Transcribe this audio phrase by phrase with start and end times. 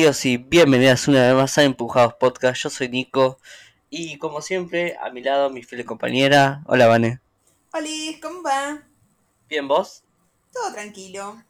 [0.00, 2.62] Bienvenidos y bienvenidas una vez más a Empujados Podcast.
[2.62, 3.38] Yo soy Nico
[3.90, 6.62] y como siempre a mi lado mi fiel compañera.
[6.64, 7.20] Hola Vane.
[7.74, 7.90] Hola,
[8.22, 8.82] ¿cómo va?
[9.46, 10.02] ¿Bien vos?
[10.54, 11.44] Todo tranquilo.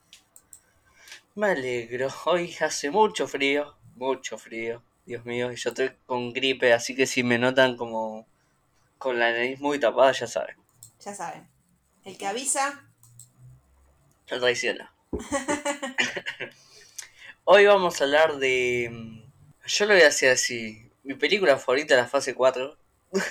[1.36, 2.08] Me alegro.
[2.24, 4.82] Hoy hace mucho frío, mucho frío.
[5.06, 8.27] Dios mío, y yo estoy con gripe, así que si me notan como
[8.98, 10.56] con la nariz muy tapada, ya saben.
[10.98, 11.48] Ya saben.
[12.02, 12.84] El que avisa.
[14.28, 14.92] No traiciona.
[17.44, 18.90] Hoy vamos a hablar de.
[19.66, 20.90] Yo lo voy a decir así.
[21.02, 22.76] Mi película favorita de la fase 4.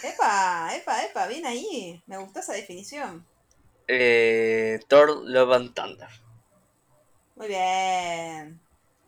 [0.03, 2.01] Epa, epa, epa, bien ahí.
[2.05, 3.25] Me gustó esa definición.
[3.87, 6.09] Eh, Thor Love and Thunder.
[7.35, 8.59] Muy bien.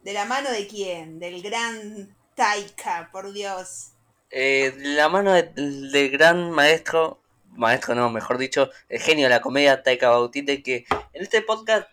[0.03, 1.19] ¿De la mano de quién?
[1.19, 3.91] Del gran Taika, por Dios.
[4.29, 7.19] Eh, de la mano de- del gran maestro.
[7.53, 11.89] Maestro no, mejor dicho, el genio de la comedia Taika Waititi que en este podcast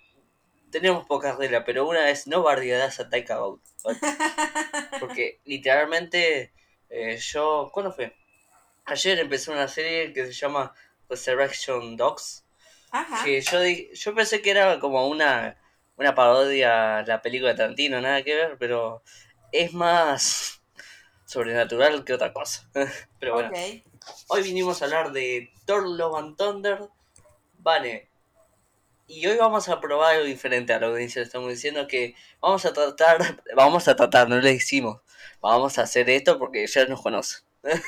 [0.70, 3.38] tenemos poca regla, pero una vez no bardearás a Taika.
[5.00, 6.52] Porque literalmente
[6.90, 8.14] eh, yo, ¿cuándo fue?
[8.84, 10.72] Ayer empecé una serie que se llama
[11.08, 12.44] Resurrection Dogs.
[12.90, 13.24] Ajá.
[13.24, 13.58] Que yo,
[13.92, 15.58] yo pensé que era como una,
[15.96, 19.02] una parodia a la película de Tarantino, nada que ver, pero
[19.52, 20.62] es más
[21.26, 22.68] sobrenatural que otra cosa.
[23.20, 23.50] pero bueno,
[24.28, 26.88] hoy vinimos a hablar de Thor Love and Thunder.
[27.58, 28.07] Vale.
[29.08, 32.64] Y hoy vamos a probar algo diferente a lo que le estamos diciendo, que vamos
[32.66, 35.00] a tratar, vamos a tratar, no le decimos,
[35.40, 37.38] vamos a hacer esto porque ya nos conoce.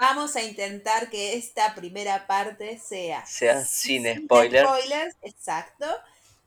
[0.00, 3.26] Vamos a intentar que esta primera parte sea.
[3.26, 4.64] Sea sin spoiler.
[4.64, 5.84] spoilers, exacto.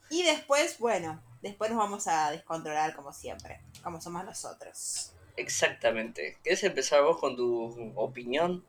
[0.09, 5.14] Y después, bueno, después nos vamos a descontrolar como siempre, como somos nosotros.
[5.38, 6.40] Exactamente.
[6.42, 8.66] ¿Quieres empezar vos con tu opinión?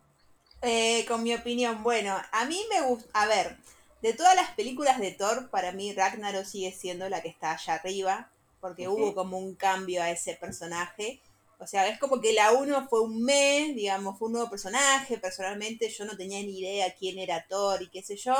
[0.66, 3.58] Eh, con mi opinión, bueno, a mí me gusta, a ver,
[4.00, 7.74] de todas las películas de Thor, para mí Ragnarok sigue siendo la que está allá
[7.74, 8.30] arriba,
[8.62, 11.20] porque hubo como un cambio a ese personaje.
[11.58, 15.18] O sea, es como que la 1 fue un mes, digamos, fue un nuevo personaje.
[15.18, 18.34] Personalmente yo no tenía ni idea quién era Thor y qué sé yo.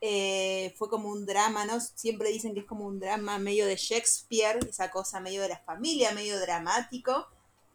[0.00, 1.80] Eh, fue como un drama, ¿no?
[1.80, 5.58] Siempre dicen que es como un drama medio de Shakespeare, esa cosa medio de la
[5.58, 7.26] familia, medio dramático.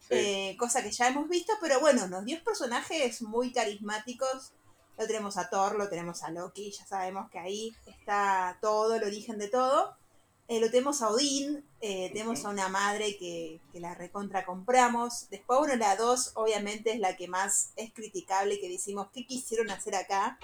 [0.08, 0.16] Sí.
[0.16, 4.52] Eh, cosa que ya hemos visto, pero bueno, nos dio personajes muy carismáticos.
[4.98, 9.04] Lo tenemos a Thor, lo tenemos a Loki, ya sabemos que ahí está todo, el
[9.04, 9.96] origen de todo.
[10.50, 15.30] Eh, lo tenemos a Odín, eh, tenemos a una madre que, que la recontra compramos.
[15.30, 19.72] Después, bueno, la 2 obviamente es la que más es criticable, que decimos, ¿qué quisieron
[19.72, 20.38] hacer acá?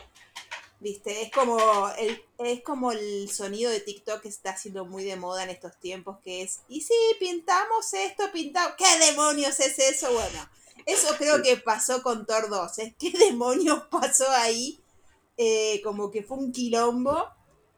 [0.79, 1.23] ¿Viste?
[1.23, 5.43] Es como el, es como el sonido de TikTok que está siendo muy de moda
[5.43, 10.11] en estos tiempos, que es, y sí, pintamos esto, pintamos, ¿qué demonios es eso?
[10.13, 10.49] Bueno,
[10.85, 12.95] eso creo que pasó con Thor 2, ¿eh?
[12.97, 14.79] ¿Qué demonios pasó ahí?
[15.37, 17.27] Eh, como que fue un quilombo.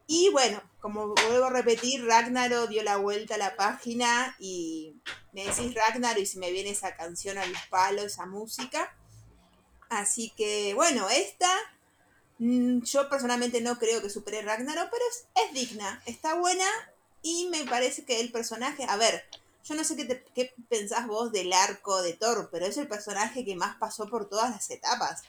[0.08, 4.96] Y bueno, como vuelvo a repetir, Ragnarok dio la vuelta a la página y
[5.32, 8.98] me decís Ragnarok y se me viene esa canción al palo, esa música.
[9.90, 11.50] Así que bueno, esta
[12.84, 16.66] yo personalmente no creo que supere Ragnarok, pero es, es digna, está buena
[17.22, 19.24] y me parece que el personaje, a ver,
[19.64, 22.88] yo no sé qué, te- qué pensás vos del arco de Thor, pero es el
[22.88, 25.24] personaje que más pasó por todas las etapas.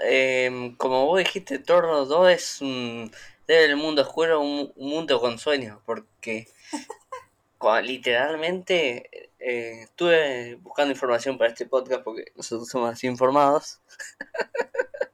[0.00, 3.10] Em, como vos dijiste, Thor 2 es un.
[3.48, 6.46] Debe el mundo oscuro, un, un mundo con sueños, porque
[7.82, 13.80] literalmente eh, estuve buscando información para este podcast porque nosotros somos así informados.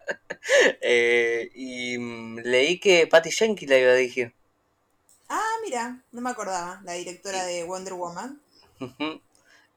[0.81, 4.35] Eh, y mm, leí que Patty Jenkins la iba a dirigir.
[5.29, 8.41] Ah, mira, no me acordaba, la directora de Wonder Woman.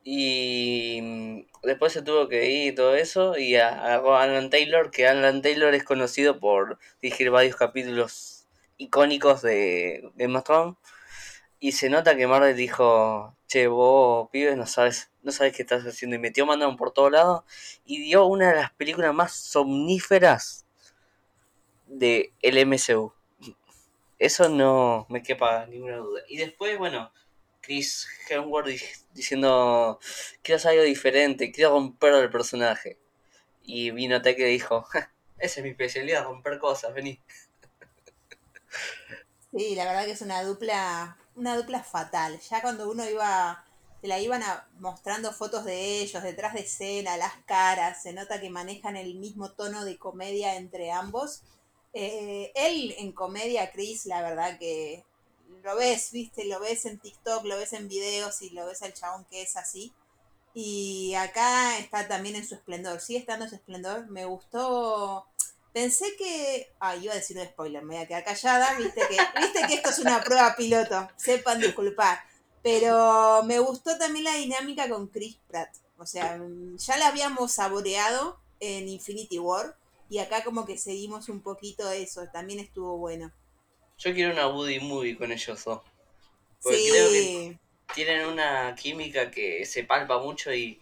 [0.04, 4.50] Y mm, después se tuvo que ir y todo eso y a- agarró a Alan
[4.50, 8.46] Taylor, que Alan Taylor es conocido por dirigir varios capítulos
[8.78, 10.76] icónicos de Game of Thrones.
[11.60, 15.84] Y se nota que Marvel dijo, che, vos, pibes, no sabes, no sabes qué estás
[15.84, 16.16] haciendo.
[16.16, 17.44] Y metió Mandaron por todos lados
[17.86, 20.66] y dio una de las películas más somníferas
[21.86, 23.14] de el MCU.
[24.18, 26.22] Eso no me quepa ninguna duda.
[26.28, 27.12] Y después, bueno,
[27.62, 28.82] Chris Hemsworth di-
[29.14, 30.00] diciendo,
[30.42, 32.98] quiero hacer algo diferente, quiero romper el personaje.
[33.64, 37.22] Y vino Taika y dijo, "Ja, esa es mi especialidad, romper cosas, vení.
[39.52, 42.40] Sí, la verdad que es una dupla, una dupla fatal.
[42.50, 43.66] Ya cuando uno iba,
[44.02, 48.40] te la iban a- mostrando fotos de ellos, detrás de escena, las caras, se nota
[48.40, 51.42] que manejan el mismo tono de comedia entre ambos.
[51.94, 55.04] Eh, él en comedia, Chris, la verdad que
[55.64, 58.94] lo ves, viste, lo ves en TikTok, lo ves en videos y lo ves al
[58.94, 59.94] chabón que es así.
[60.54, 64.08] Y acá está también en su esplendor, sigue estando en su esplendor.
[64.08, 65.28] Me gustó
[65.78, 66.74] Pensé que.
[66.80, 68.74] Ah, iba a decir un spoiler, me voy a quedar callada.
[68.80, 71.08] Viste que, viste que esto es una prueba piloto.
[71.18, 72.20] Sepan disculpar.
[72.64, 75.70] Pero me gustó también la dinámica con Chris Pratt.
[75.98, 76.40] O sea,
[76.76, 79.76] ya la habíamos saboreado en Infinity War.
[80.10, 82.28] Y acá como que seguimos un poquito eso.
[82.32, 83.32] También estuvo bueno.
[83.98, 85.82] Yo quiero una Woody Movie con ellos dos.
[86.62, 87.60] Porque creo que
[87.94, 90.80] tienen una química que se palpa mucho y,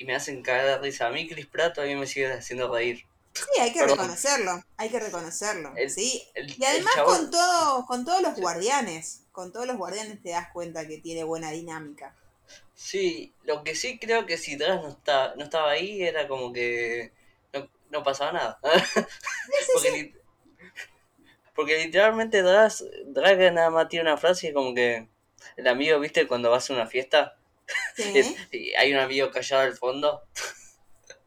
[0.00, 1.06] me hacen caer de risa.
[1.06, 3.04] A mí Chris Pratt mí me sigue haciendo reír.
[3.36, 5.74] Sí, hay que reconocerlo, hay que reconocerlo.
[5.88, 6.22] sí.
[6.34, 10.86] y además con todo, con todos los guardianes, con todos los guardianes te das cuenta
[10.88, 12.14] que tiene buena dinámica.
[12.74, 16.52] Sí, lo que sí creo que si Dras no, está, no estaba ahí era como
[16.52, 17.12] que
[17.90, 18.58] no, pasaba nada.
[19.74, 20.14] porque,
[21.54, 25.08] porque, literalmente Dras, nada más tiene una frase y como que
[25.56, 27.36] el amigo, viste, cuando vas a una fiesta
[28.52, 30.22] y hay un amigo callado al fondo.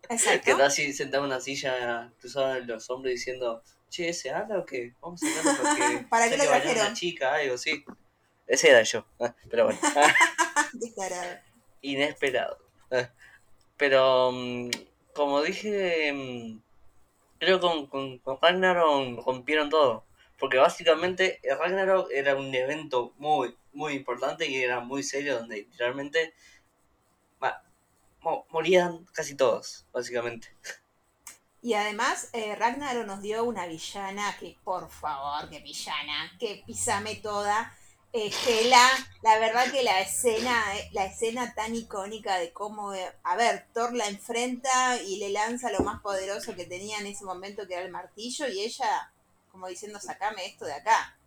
[0.10, 0.46] Exacto.
[0.46, 4.60] que está así sentado en una silla cruzada en los hombros diciendo, che, ¿ese habla
[4.60, 4.96] o qué?
[5.02, 6.86] Vamos a hablar porque ¿Para qué lo trajeron?
[6.86, 7.84] una chica, algo así.
[8.48, 9.80] Ese era yo, ah, pero bueno.
[11.82, 12.58] Inesperado.
[12.92, 13.10] Ah,
[13.78, 14.72] pero, mm,
[15.14, 16.62] como dije, mm,
[17.40, 20.10] creo que con, con, con Ragnarok rompieron todo.
[20.40, 26.34] Porque básicamente Ragnarok era un evento muy, muy importante y era muy serio donde literalmente
[28.50, 30.50] morían casi todos, básicamente.
[31.62, 37.16] Y además, eh, Ragnarok nos dio una villana que, por favor, que villana, que pisame
[37.16, 37.76] toda.
[38.12, 38.32] Eh,
[39.22, 43.68] la verdad que la escena, eh, la escena tan icónica de cómo, eh, a ver,
[43.74, 47.76] Thor la enfrenta y le lanza lo más poderoso que tenía en ese momento, que
[47.76, 49.14] era el martillo, y ella,
[49.52, 51.19] como diciendo, sacame esto de acá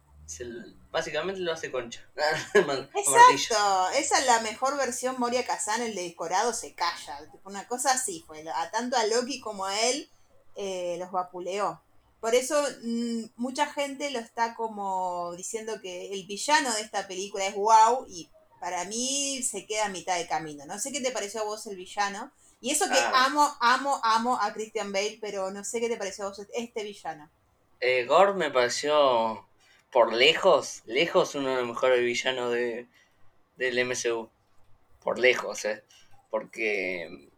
[0.90, 2.00] básicamente lo hace concha.
[2.54, 6.14] Exacto, esa es la mejor versión Moria Kazan, el de
[6.54, 7.20] se calla.
[7.44, 10.08] Una cosa así fue, a tanto a Loki como a él
[10.56, 11.80] eh, los vapuleó.
[12.20, 17.46] Por eso mm, mucha gente lo está como diciendo que el villano de esta película
[17.46, 18.30] es wow y
[18.60, 20.64] para mí se queda a mitad de camino.
[20.66, 22.30] No sé qué te pareció a vos el villano.
[22.60, 23.24] Y eso que ah.
[23.24, 26.84] amo, amo, amo a Christian Bale, pero no sé qué te pareció a vos este
[26.84, 27.28] villano.
[27.80, 29.44] Eh, Gore me pareció
[29.92, 32.88] por lejos, lejos uno de los mejores villanos de,
[33.56, 34.30] del MCU.
[35.00, 35.84] Por lejos, ¿eh?
[36.30, 37.28] Porque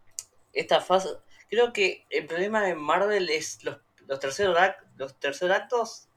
[0.53, 1.09] esta fase...
[1.49, 4.57] Creo que el problema de Marvel es los, los, terceros,
[4.95, 6.07] los terceros actos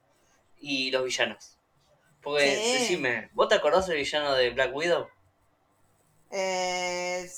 [0.59, 1.59] y los villanos.
[2.23, 5.09] Porque, decime, ¿vos te acordás del villano de Black Widow?
[6.31, 7.29] Eh,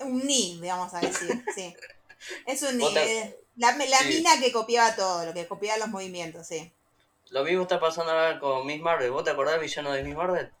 [0.00, 1.74] un ni, vamos a decir, sí.
[2.46, 2.96] Es un ni.
[2.96, 6.72] Eh, la, la mina que copiaba todo, lo que copiaba los movimientos, sí.
[7.30, 9.10] Lo mismo está pasando ahora con Miss Marvel.
[9.10, 10.52] ¿Vos te acordás del villano de Miss Marvel?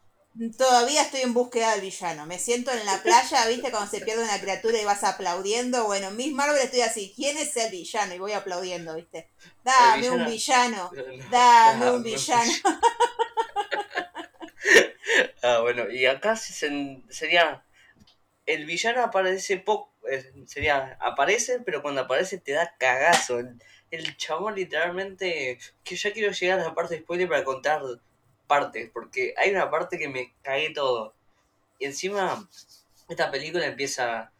[0.58, 2.26] Todavía estoy en búsqueda del villano.
[2.26, 3.70] Me siento en la playa, ¿viste?
[3.70, 5.84] Cuando se pierde una criatura y vas aplaudiendo.
[5.84, 7.12] Bueno, Miss Marvel estoy así.
[7.16, 8.14] ¿Quién es el villano?
[8.14, 9.30] Y voy aplaudiendo, ¿viste?
[9.64, 10.90] Dame un villano.
[11.30, 12.52] Dame un villano.
[15.42, 15.88] ah, bueno.
[15.88, 17.64] Y acá sería.
[18.44, 19.94] El villano aparece poco.
[20.10, 20.98] Eh, sería.
[21.00, 23.58] Aparece, pero cuando aparece te da cagazo el
[24.16, 27.82] chabón literalmente, que ya quiero llegar a la parte de spoiler para contar
[28.46, 31.14] partes, porque hay una parte que me cagué todo.
[31.78, 32.48] Y encima,
[33.08, 34.32] esta película empieza,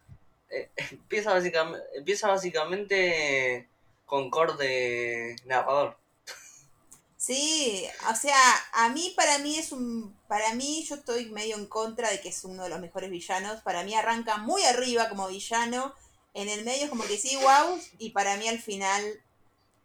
[0.49, 3.67] eh, empieza, básicamente, empieza básicamente
[4.05, 5.97] con corte narrador.
[7.17, 8.39] Sí, o sea,
[8.73, 12.29] a mí, para mí es un, para mí yo estoy medio en contra de que
[12.29, 13.61] es uno de los mejores villanos.
[13.61, 15.93] Para mí arranca muy arriba como villano,
[16.33, 19.03] en el medio es como que sí, wow, y para mí al final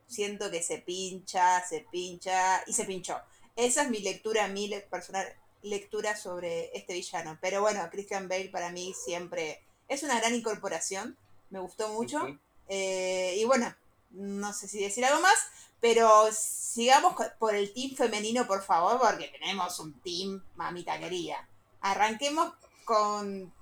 [0.06, 3.20] siento que se pincha, se pincha y se pinchó.
[3.56, 5.26] Esa es mi lectura, mi personal
[5.62, 7.38] lectura sobre este villano.
[7.40, 11.16] Pero bueno, Christian Bale para mí siempre es una gran incorporación,
[11.50, 12.26] me gustó mucho.
[12.68, 13.74] Eh, y bueno,
[14.10, 15.38] no sé si decir algo más,
[15.80, 21.48] pero sigamos por el team femenino, por favor, porque tenemos un team mamita querida.
[21.80, 22.54] Arranquemos
[22.84, 23.52] con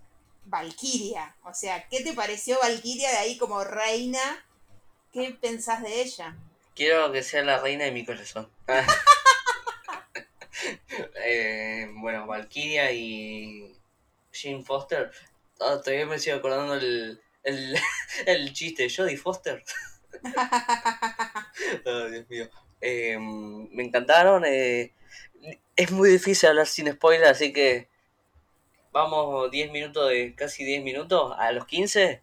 [0.45, 1.37] Valkyria.
[1.45, 4.21] O sea, ¿qué te pareció Valkyria de ahí como reina
[5.12, 6.37] ¿Qué pensás de ella?
[6.75, 8.49] Quiero que sea la reina de mi corazón.
[11.25, 13.75] Eh, bueno, Valkyria y
[14.33, 15.11] Jane Foster.
[15.61, 17.76] Ah, todavía me sigo acordando el, el,
[18.26, 19.62] el chiste de Jodie Foster.
[21.87, 22.49] oh, Dios mío.
[22.81, 24.45] Eh, me encantaron.
[24.45, 24.93] Eh,
[25.76, 27.88] es muy difícil hablar sin spoiler, así que
[28.93, 31.35] vamos 10 minutos de casi 10 minutos.
[31.38, 32.23] A los 15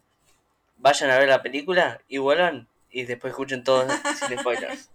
[0.76, 3.86] vayan a ver la película y vuelvan y después escuchen todo
[4.28, 4.90] sin spoilers.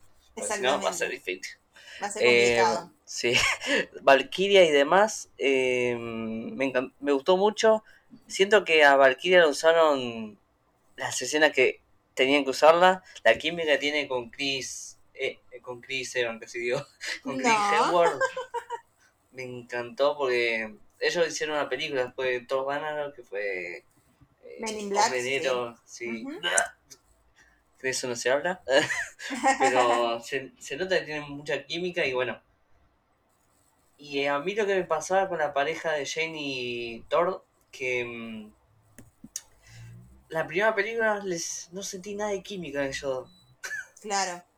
[0.61, 1.57] no, va a ser difícil.
[2.01, 2.91] Va a ser complicado.
[2.91, 3.33] Eh, sí,
[4.01, 7.83] Valkyria y demás, eh, me, me gustó mucho.
[8.27, 10.37] Siento que a Valkyria lo usaron
[10.95, 11.81] las escenas que
[12.13, 13.03] tenían que usarla.
[13.23, 16.85] La química que tiene con Chris, eh, con Chris Evans, que se dio,
[17.23, 17.85] con Chris No.
[17.85, 18.21] Hemsworth,
[19.31, 23.85] me encantó porque ellos hicieron una película después de Thor Ragnarok que fue eh,
[24.59, 25.11] Men in Black,
[25.85, 26.25] sí.
[27.83, 28.63] De eso no se habla.
[29.59, 32.41] Pero se, se nota que tienen mucha química y bueno.
[33.97, 38.05] Y a mí lo que me pasaba con la pareja de Jane y Thor, que
[38.05, 38.53] mm,
[40.29, 43.29] la primera película les no sentí nada de química en ellos.
[44.01, 44.43] Claro.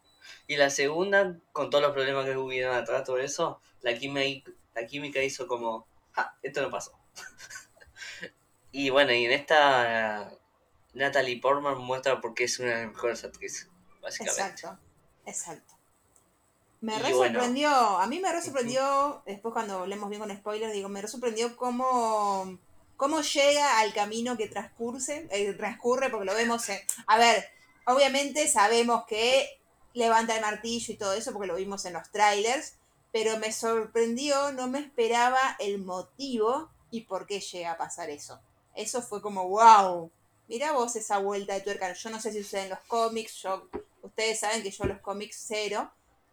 [0.47, 4.85] Y la segunda, con todos los problemas que hubieron atrás, todo eso, la química, la
[4.85, 6.91] química hizo como, ah, esto no pasó.
[8.71, 10.31] y bueno, y en esta
[10.95, 13.69] Natalie Portman muestra por qué es una de las mejores actrices,
[14.01, 14.41] básicamente.
[14.41, 14.79] Exacto,
[15.25, 15.73] exacto.
[16.81, 17.33] Me re bueno.
[17.33, 21.07] sorprendió, a mí me re sorprendió, después cuando hablemos bien con spoilers, digo, me re
[21.07, 22.57] sorprendió cómo,
[22.95, 26.79] cómo llega al camino que transcurse, eh, transcurre, porque lo vemos en...
[27.07, 27.45] A ver,
[27.85, 29.59] obviamente sabemos que
[29.93, 32.75] levanta el martillo y todo eso, porque lo vimos en los trailers,
[33.11, 38.39] pero me sorprendió, no me esperaba el motivo y por qué llega a pasar eso.
[38.75, 40.11] Eso fue como, wow,
[40.47, 41.91] mira vos esa vuelta de tuerca.
[41.93, 43.67] Yo no sé si sucede en los cómics, yo,
[44.01, 45.91] ustedes saben que yo los cómics cero,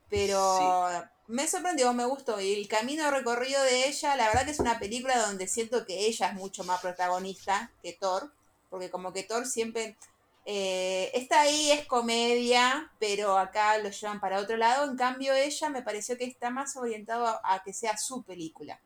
[0.08, 2.40] pero me sorprendió, me gustó.
[2.40, 6.06] Y el camino recorrido de ella, la verdad que es una película donde siento que
[6.06, 8.32] ella es mucho más protagonista que Thor,
[8.70, 9.96] porque como que Thor siempre
[10.44, 14.90] eh, está ahí, es comedia, pero acá lo llevan para otro lado.
[14.90, 18.80] En cambio, ella me pareció que está más orientado a, a que sea su película.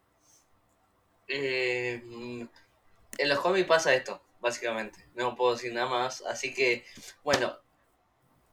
[1.28, 2.42] Eh, mm,
[3.18, 4.98] en los cómics pasa esto, básicamente.
[5.16, 6.22] No puedo decir nada más.
[6.22, 6.84] Así que,
[7.24, 7.56] bueno,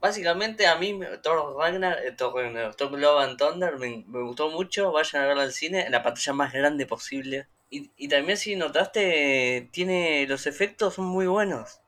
[0.02, 4.50] básicamente a mí Thor Ragnar, eh, Thor, Ragnar, Thor Love and Thunder me, me gustó
[4.50, 4.92] mucho.
[4.92, 7.48] Vayan a verla al cine en la pantalla más grande posible.
[7.70, 11.80] Y, y también si notaste, tiene los efectos son muy buenos.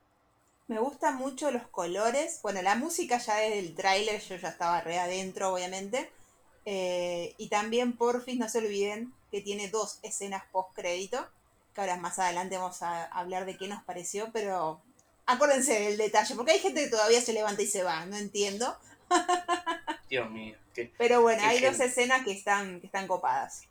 [0.68, 2.40] Me gustan mucho los colores.
[2.44, 6.12] Bueno, la música ya desde el tráiler, yo ya estaba re adentro, obviamente.
[6.66, 11.28] Eh, y también, porfis, no se olviden que tiene dos escenas post crédito.
[11.76, 14.82] Que ahora más adelante vamos a hablar de qué nos pareció, pero
[15.28, 18.78] acuérdense del detalle, porque hay gente que todavía se levanta y se va, no entiendo.
[20.10, 20.56] Dios mío.
[20.74, 23.64] qué- Pero bueno, hay dos escenas que están, que están copadas.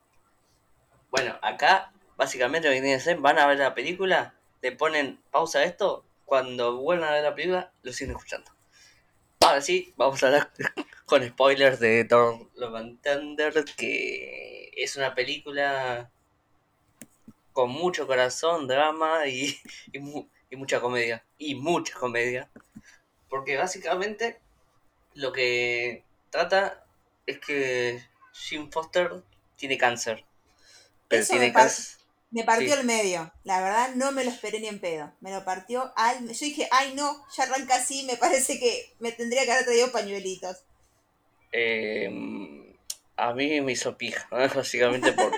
[1.11, 5.20] Bueno, acá básicamente lo que tienen que hacer, van a ver la película, le ponen
[5.30, 8.50] pausa a esto, cuando vuelvan a ver la película, lo siguen escuchando.
[9.40, 10.50] Ahora sí, vamos a hablar
[11.06, 16.11] con spoilers de Thor Love and Thunder, que es una película
[17.54, 19.58] con mucho corazón, drama y,
[19.94, 21.25] y, mu- y mucha comedia.
[21.38, 22.50] Y mucha comedia.
[23.30, 24.40] Porque básicamente
[25.14, 26.87] lo que trata
[27.26, 28.02] es que
[28.34, 29.23] Jim Foster
[29.56, 30.25] tiene cáncer.
[31.08, 31.70] Pero Eso tiene me par-.
[32.30, 32.80] Me partió Sí.
[32.80, 35.12] el medio, la verdad no me lo esperé ni en pedo.
[35.20, 36.26] Me lo partió al...
[36.28, 39.92] Yo dije, ay no, ya arranca así, me parece que me tendría que haber traído
[39.92, 40.64] pañuelitos.
[41.52, 42.76] Eh,
[43.16, 44.38] a mí me hizo pija, ¿no?
[44.54, 45.32] básicamente por,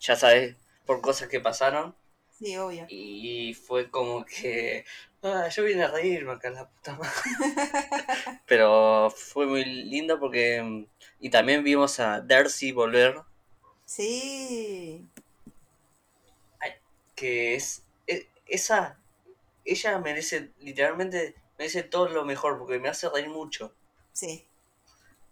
[0.00, 0.56] ya sabes,
[0.88, 1.94] por cosas que pasaron.
[2.38, 2.86] Sí, obvio.
[2.88, 4.86] Y fue como que,
[5.22, 7.12] ah, yo vine a reírme acá, la puta madre.
[8.46, 10.86] Pero fue muy lindo porque,
[11.20, 13.20] y también vimos a Darcy volver,
[13.84, 15.06] Sí.
[17.14, 18.96] que es, e- esa,
[19.64, 23.74] ella merece, literalmente, merece todo lo mejor porque me hace reír mucho.
[24.12, 24.46] Sí.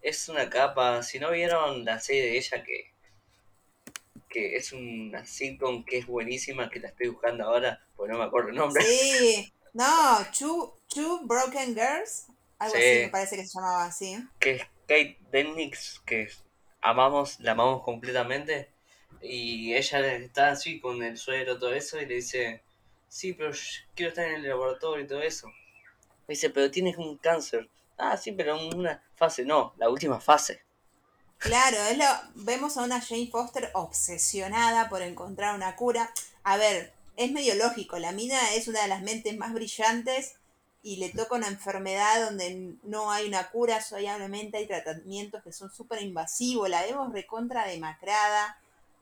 [0.03, 2.93] Es una capa, si no vieron la serie de ella que,
[4.37, 8.25] que es una sitcom que es buenísima, que la estoy buscando ahora, pues no me
[8.25, 8.83] acuerdo el nombre.
[8.85, 9.50] Sí.
[9.73, 12.28] No, Two, Two Broken Girls.
[12.59, 12.81] Algo Sí.
[12.83, 14.16] así me parece que se llamaba así.
[14.38, 16.31] que es Kate Dennings, que
[16.81, 18.71] amamos, la amamos completamente,
[19.21, 22.62] y ella está así con el suero, todo eso, y le dice,
[23.09, 23.61] sí, pero yo
[23.95, 25.50] quiero estar en el laboratorio y todo eso.
[26.26, 27.69] Dice, pero tienes un cáncer.
[27.99, 30.62] Ah, sí, pero en una fase, no, la última fase.
[31.38, 36.11] Claro, es lo, vemos a una Jane Foster obsesionada por encontrar una cura.
[36.43, 40.35] A ver, es medio lógico, la mina es una de las mentes más brillantes
[40.83, 45.71] y le toca una enfermedad donde no hay una cura, solamente hay tratamientos que son
[45.71, 48.59] súper invasivos, la vemos recontra demacrada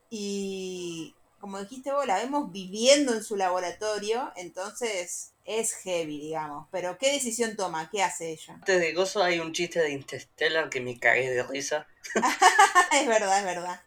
[0.09, 1.13] y
[1.45, 6.67] como dijiste vos, la vemos viviendo en su laboratorio, entonces es heavy, digamos.
[6.71, 7.87] Pero ¿qué decisión toma?
[7.91, 8.55] ¿Qué hace ella?
[8.55, 11.85] Antes de Gozo hay un chiste de Interstellar que me cagué de risa,
[12.93, 13.79] es verdad, es verdad.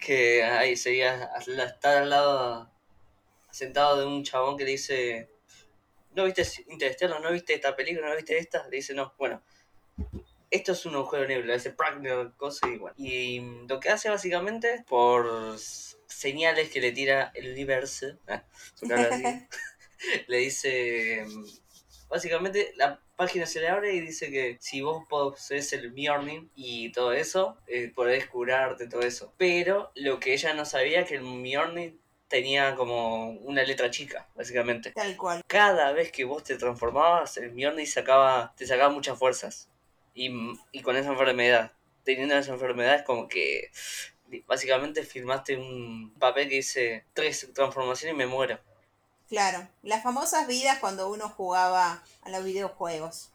[0.00, 2.72] que ahí sería estar al lado,
[3.50, 5.28] sentado de un chabón que le dice,
[6.14, 7.20] ¿no viste Interstellar?
[7.20, 8.08] ¿No viste esta película?
[8.08, 8.66] ¿No viste esta?
[8.68, 9.42] Le dice, no, bueno,
[10.50, 12.94] esto es un agujero negro, le Pragnell, cosa y bueno.
[12.96, 15.58] Y lo que hace básicamente, por
[16.14, 18.44] señales que le tira el universo, ah,
[20.26, 21.24] le dice,
[22.08, 26.90] básicamente, la, página se le abre y dice que si vos posees el Mjolnir y
[26.92, 29.32] todo eso, eh, podés curarte, todo eso.
[29.36, 31.96] Pero lo que ella no sabía es que el Mjolnir
[32.28, 34.90] tenía como una letra chica, básicamente.
[34.90, 35.42] Tal cual.
[35.46, 39.68] Cada vez que vos te transformabas, el Mjolnir sacaba, te sacaba muchas fuerzas.
[40.12, 40.30] Y,
[40.72, 41.72] y con esa enfermedad,
[42.04, 43.70] teniendo esa enfermedad es como que
[44.46, 48.58] básicamente firmaste un papel que dice tres transformaciones y me muero.
[49.28, 53.30] Claro, las famosas vidas cuando uno jugaba a los videojuegos.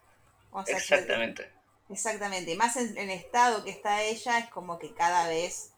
[0.67, 1.51] exactamente.
[1.89, 5.72] exactamente, más en el estado que está ella es como que cada vez...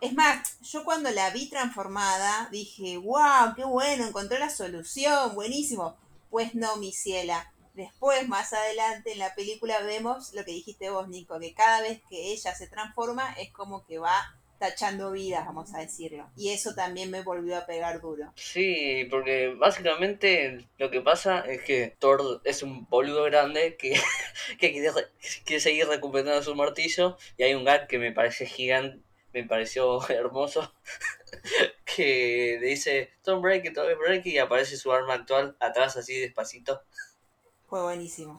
[0.00, 5.96] Es más, yo cuando la vi transformada dije, wow, qué bueno, encontré la solución, buenísimo.
[6.28, 7.50] Pues no, mi ciela.
[7.72, 12.02] Después, más adelante en la película vemos lo que dijiste vos, Nico, que cada vez
[12.10, 16.28] que ella se transforma es como que va tachando vidas, vamos a decirlo.
[16.36, 18.32] Y eso también me volvió a pegar duro.
[18.36, 23.94] Sí, porque básicamente lo que pasa es que Thor es un boludo grande que,
[24.60, 24.72] que
[25.44, 29.00] quiere, seguir recuperando su martillo y hay un gag que me parece gigante,
[29.32, 30.72] me pareció hermoso,
[31.84, 36.82] que le dice Tom Break, Tom Break y aparece su arma actual atrás así despacito.
[37.66, 38.38] Fue buenísimo.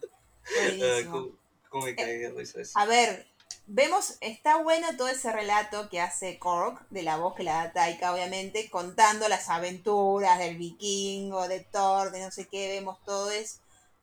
[0.55, 1.37] buenísimo.
[1.69, 2.79] ¿Cómo, me de risa eso?
[2.79, 3.27] A ver,
[3.67, 7.73] vemos, está bueno todo ese relato que hace Korg, de la voz que la da
[7.73, 13.29] Taika, obviamente, contando las aventuras del vikingo, de Thor, de no sé qué, vemos todo
[13.29, 13.59] eso.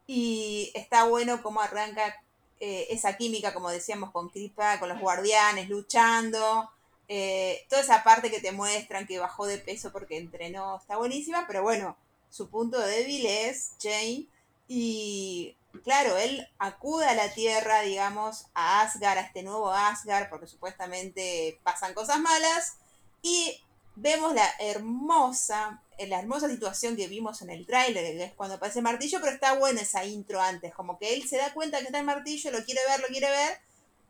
[0.06, 2.22] Y está bueno cómo arranca
[2.60, 6.70] eh, esa química, como decíamos, con Kripa, con los guardianes, luchando.
[7.08, 11.46] Eh, toda esa parte que te muestran que bajó de peso porque entrenó, está buenísima,
[11.46, 11.96] pero bueno,
[12.30, 14.26] su punto débil es Jane.
[14.68, 20.46] Y claro, él acude a la Tierra, digamos, a Asgard, a este nuevo Asgard, porque
[20.46, 22.74] supuestamente pasan cosas malas,
[23.22, 23.60] y
[23.96, 28.80] vemos la hermosa, la hermosa situación que vimos en el tráiler, que es cuando aparece
[28.80, 31.86] el martillo, pero está buena esa intro antes, como que él se da cuenta que
[31.86, 33.58] está el martillo, lo quiere ver, lo quiere ver,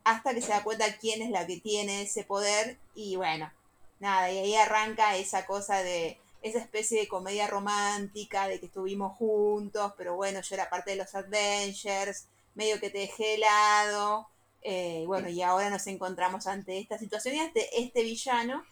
[0.03, 3.51] hasta que se da cuenta quién es la que tiene ese poder, y bueno,
[3.99, 9.17] nada, y ahí arranca esa cosa de esa especie de comedia romántica de que estuvimos
[9.17, 14.29] juntos, pero bueno, yo era parte de los Adventures, medio que te dejé helado,
[14.61, 18.63] eh, bueno, y ahora nos encontramos ante esta situación y ante este villano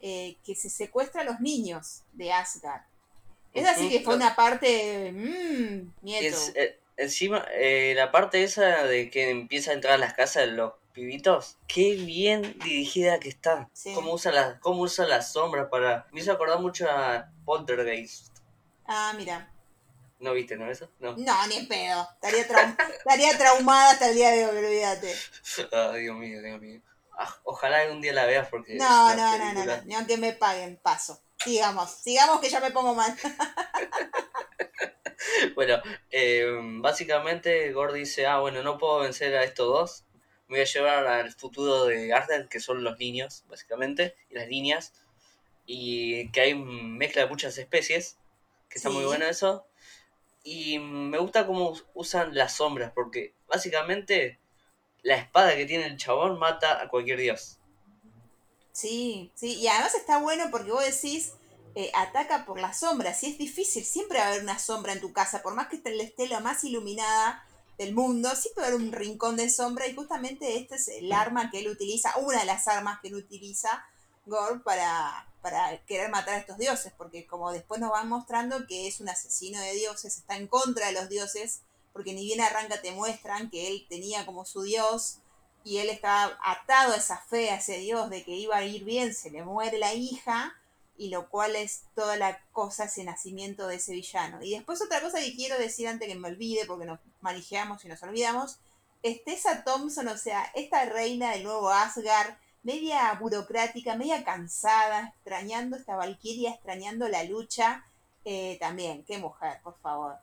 [0.00, 2.80] eh, que se secuestra a los niños de Asgard.
[3.52, 5.12] Es así que fue una parte...
[5.12, 6.38] Mmm, nieto.
[6.54, 7.46] Eh, encima,
[7.94, 11.94] la parte esa de que empieza a entrar a las casas de los pibitos, qué
[11.94, 13.70] bien dirigida que está.
[13.94, 16.08] Cómo usa las, cómo usa las sombras para.
[16.10, 18.36] Me hizo acordar mucho a Poltergeist.
[18.84, 19.52] Ah, mira.
[20.18, 20.90] ¿No viste, no eso?
[20.98, 21.14] No.
[21.16, 22.08] No, ni en pedo.
[22.14, 25.14] Estaría, estaría traumada hasta el día de hoy, olvídate.
[25.72, 26.80] Ay, Dios mío, Dios mío.
[27.16, 28.74] Ah, ojalá algún día la veas porque.
[28.74, 31.22] No, no, no, no, no, Ni aunque me paguen, paso.
[31.36, 33.16] Sigamos, sigamos que ya me pongo mal.
[35.54, 35.80] bueno,
[36.10, 36.44] eh,
[36.80, 40.04] básicamente Gord dice, ah, bueno, no puedo vencer a estos dos,
[40.48, 44.48] me voy a llevar al futuro de Arden, que son los niños, básicamente, y las
[44.48, 44.92] niñas,
[45.66, 48.16] y que hay mezcla de muchas especies,
[48.70, 49.66] que está muy bueno eso.
[50.42, 54.38] Y me gusta cómo usan las sombras, porque básicamente
[55.02, 57.58] la espada que tiene el chabón mata a cualquier dios.
[58.72, 61.32] Sí, sí, y además está bueno porque vos decís,
[61.74, 65.00] eh, ataca por las sombras, y es difícil, siempre va a haber una sombra en
[65.00, 67.44] tu casa, por más que esté la más iluminada,
[67.78, 71.60] del mundo, siempre haber un rincón de sombra y justamente este es el arma que
[71.60, 73.84] él utiliza, una de las armas que él utiliza,
[74.26, 78.88] Gore, para, para querer matar a estos dioses, porque como después nos van mostrando que
[78.88, 81.62] es un asesino de dioses, está en contra de los dioses,
[81.92, 85.18] porque ni bien arranca te muestran que él tenía como su dios
[85.64, 88.84] y él estaba atado a esa fe, a ese dios de que iba a ir
[88.84, 90.54] bien, se le muere la hija,
[90.98, 94.42] y lo cual es toda la cosa, ese nacimiento de ese villano.
[94.42, 97.88] Y después otra cosa que quiero decir antes que me olvide, porque nos manijeamos y
[97.88, 98.58] nos olvidamos,
[99.04, 102.34] es Tessa Thompson, o sea, esta reina del nuevo Asgard,
[102.64, 107.84] media burocrática, media cansada, extrañando esta Valkyria, extrañando la lucha,
[108.24, 110.16] eh, también, qué mujer, por favor.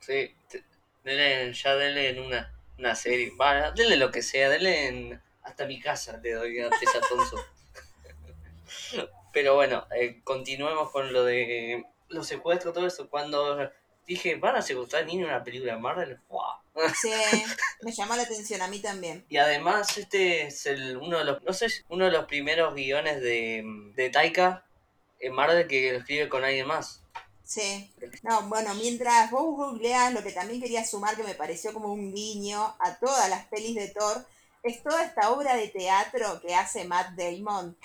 [0.00, 0.34] Sí,
[1.04, 5.80] ya denle en una, una serie, va, denle lo que sea, denle en, hasta mi
[5.80, 7.40] casa le doy a Tessa Thompson.
[9.32, 13.08] Pero bueno, eh, continuemos con lo de los secuestros, todo eso.
[13.08, 13.70] Cuando
[14.06, 16.18] dije, ¿van a secuestrar niños en una película de Marvel?
[17.00, 17.12] Sí,
[17.82, 19.24] me llama la atención, a mí también.
[19.28, 23.20] Y además, este es el, uno de los, no sé, uno de los primeros guiones
[23.20, 23.62] de,
[23.94, 24.64] de Taika
[25.18, 27.02] en Marvel que lo escribe con alguien más.
[27.44, 27.92] Sí.
[28.22, 32.14] No, bueno, mientras vos googleas, lo que también quería sumar que me pareció como un
[32.14, 34.24] guiño a todas las pelis de Thor,
[34.62, 37.76] es toda esta obra de teatro que hace Matt Damon.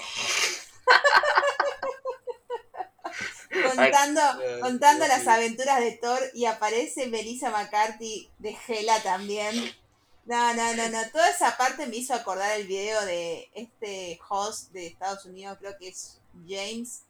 [3.75, 9.55] Contando, Ay, contando las aventuras de Thor y aparece Melissa McCarthy de Hela también.
[10.25, 11.09] No, no, no, no.
[11.11, 15.77] Toda esa parte me hizo acordar el video de este host de Estados Unidos, creo
[15.77, 17.03] que es James,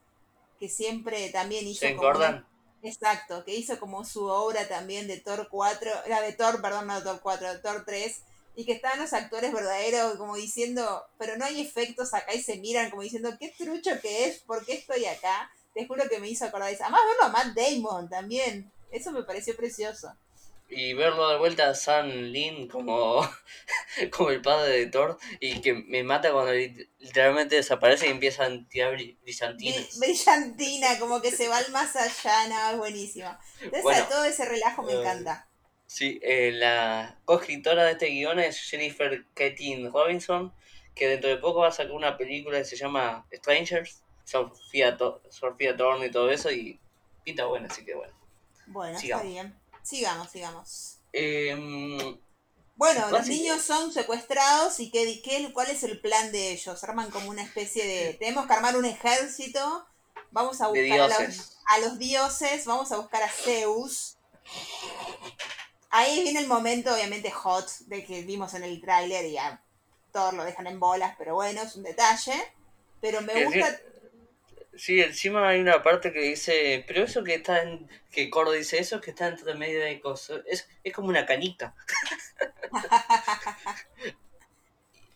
[0.59, 2.45] que siempre también hizo Jane como Gordon.
[2.83, 6.95] Exacto, que hizo como su obra también de Thor 4, la de Thor, perdón, no
[6.95, 8.21] de Thor 4, de Thor 3,
[8.55, 12.57] y que estaban los actores verdaderos como diciendo, pero no hay efectos acá y se
[12.57, 15.51] miran como diciendo, qué trucho que es, ¿por qué estoy acá?
[15.73, 16.83] Te juro que me hizo acordar eso.
[16.83, 20.15] Además verlo a Matt Damon también, eso me pareció precioso.
[20.67, 23.21] Y verlo de vuelta a Sam Lin como,
[24.11, 25.19] como el padre de Thor.
[25.39, 29.99] Y que me mata cuando lit- literalmente desaparece y empiezan a tirar bri- Bri- brillantinas.
[29.99, 33.29] Brillantina, como que se va al más allá, no, es buenísimo.
[33.57, 34.07] Entonces Bueno.
[34.09, 35.47] todo ese relajo me encanta.
[35.87, 40.53] Sí, eh, la coescritora de este guion es Jennifer Ketin Robinson,
[40.95, 45.21] que dentro de poco va a sacar una película que se llama Strangers, Sofía, To-
[45.29, 46.79] Sofía Thorne y todo eso, y
[47.23, 48.13] pinta buena, así que bueno.
[48.67, 49.25] Bueno, sigamos.
[49.25, 49.59] está bien.
[49.83, 50.97] Sigamos, sigamos.
[51.13, 52.17] Em,
[52.75, 56.83] Bueno, los niños son secuestrados y qué, qué, cuál es el plan de ellos.
[56.83, 58.13] Arman como una especie de...
[58.15, 59.85] Tenemos que armar un ejército.
[60.31, 61.57] Vamos a buscar a los, dioses.
[61.67, 62.65] a los dioses.
[62.65, 64.17] Vamos a buscar a Zeus.
[65.97, 69.61] Ahí viene el momento, obviamente, hot de que vimos en el tráiler y a
[70.11, 72.33] Thor lo dejan en bolas, pero bueno, es un detalle.
[73.01, 73.79] Pero me Es gusta...
[74.77, 78.77] Sí, encima hay una parte que dice, pero eso que está en, que Coro dice,
[78.77, 81.73] eso que está entre medio de cosas, es, es como una canica.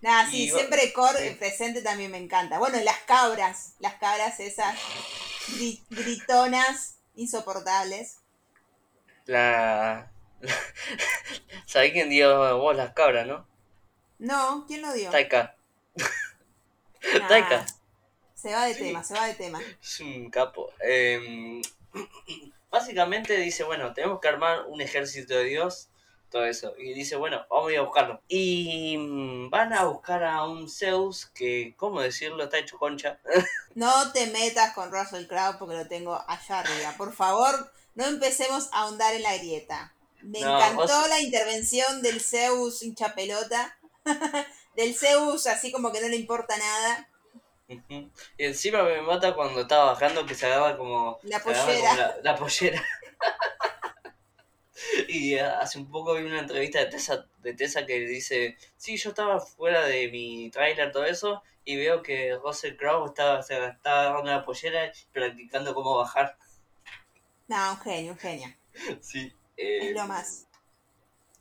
[0.01, 1.31] Nada, sí, Y- siempre Cor sí.
[1.37, 2.57] presente también me encanta.
[2.57, 4.75] Bueno, las cabras, las cabras esas
[5.49, 8.17] gri- gritonas, insoportables.
[9.25, 10.09] La...
[11.65, 13.47] ¿Sabés quién dio vos las cabras, no?
[14.19, 15.09] No, ¿quién lo dio?
[15.11, 15.55] Taika.
[17.13, 17.65] Nah, Taika.
[18.35, 18.83] Se va de Sí.
[18.83, 19.59] tema, se va de tema.
[19.81, 20.71] Es un capo.
[20.81, 21.61] Em,
[22.71, 25.89] básicamente dice, bueno, tenemos que armar un ejército de Dios,
[26.29, 26.73] todo eso.
[26.77, 28.21] Y dice, bueno, vamos a ir a buscarlo.
[28.27, 32.43] Y mm, van a buscar a un Zeus que, ¿cómo decirlo?
[32.43, 33.19] Está hecho concha.
[33.75, 36.93] No te metas con Russell Crowe porque lo tengo allá arriba.
[36.97, 39.93] Por favor, no empecemos a ahondar en la grieta.
[40.21, 43.77] Me No, encantó vos- la intervención del Zeus hincha pelota.
[44.75, 47.09] del Zeus así como que no le importa nada.
[47.67, 51.89] Y encima me mata cuando estaba bajando que se agarra como La pollera.
[51.89, 52.83] como la, la pollera.
[55.07, 58.97] y eh, hace un poco vi una entrevista de Tessa, de Tessa que dice, sí,
[58.97, 63.53] yo estaba fuera de mi trailer, todo eso, y veo que Russell Crowe estaba, se
[63.63, 66.37] estaba agarrando la pollera y practicando cómo bajar.
[67.47, 68.55] No, un genio, un genio.
[69.01, 69.31] sí.
[69.59, 70.45] Es lo más.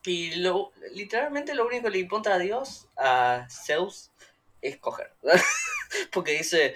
[0.05, 4.11] Y lo, literalmente lo único que le importa a Dios, a Zeus,
[4.61, 5.13] es coger.
[6.11, 6.75] Porque dice,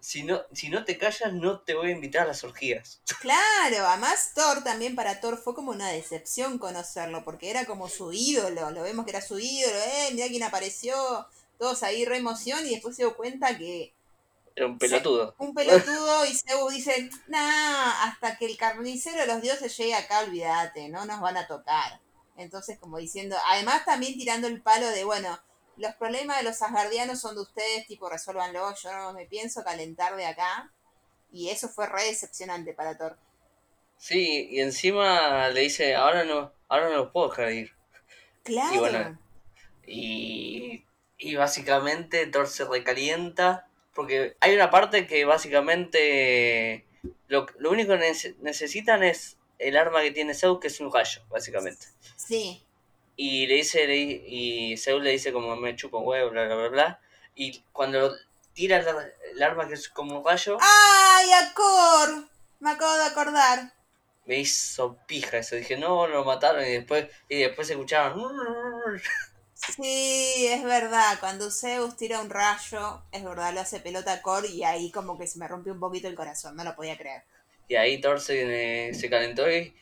[0.00, 3.00] si no, si no te callas, no te voy a invitar a las orgías.
[3.20, 8.12] Claro, además Thor también para Thor fue como una decepción conocerlo, porque era como su
[8.12, 11.26] ídolo, lo vemos que era su ídolo, eh, mira quién apareció,
[11.58, 13.95] todos ahí re emoción y después se dio cuenta que
[14.56, 15.36] Era un pelotudo.
[15.38, 20.20] un pelotudo y Zeus dice, nah, hasta que el carnicero de los dioses llegue acá,
[20.20, 22.00] olvídate, no nos van a tocar.
[22.36, 25.38] Entonces como diciendo, además también tirando el palo de, bueno,
[25.76, 30.16] los problemas de los asgardianos son de ustedes, tipo, resuélvanlo, yo no me pienso calentar
[30.16, 30.72] de acá.
[31.30, 33.18] Y eso fue re decepcionante para Thor.
[33.98, 37.72] Sí, y encima le dice, ahora no, ahora no los puedo dejar ir.
[38.42, 38.74] Claro.
[38.74, 39.18] Y bueno,
[39.86, 40.84] Y,
[41.18, 43.68] y básicamente Thor se recalienta.
[43.96, 46.86] Porque hay una parte que básicamente
[47.28, 50.92] lo, lo único que nece- necesitan es el arma que tiene Zeus, que es un
[50.92, 51.86] rayo, básicamente.
[52.16, 52.62] Sí,
[53.16, 56.54] Y le dice, le- y Zeus le dice como me chupa un huevo, bla, bla,
[56.56, 57.00] bla, bla.
[57.34, 58.14] Y cuando
[58.52, 58.86] tira el,
[59.34, 62.28] el arma que es como un rayo, ¡Ay, Acor!
[62.60, 63.72] Me acabo de acordar.
[64.26, 65.56] me hizo pija eso.
[65.56, 66.64] Dije, no, lo mataron.
[66.66, 68.14] Y después, y después se escuchaban.
[69.56, 71.18] Sí, es verdad.
[71.18, 75.16] Cuando Zeus tira un rayo, es verdad, lo hace pelota a Cor y ahí como
[75.18, 76.56] que se me rompió un poquito el corazón.
[76.56, 77.24] No lo podía creer.
[77.66, 79.74] Y ahí Thor se, se calentó y,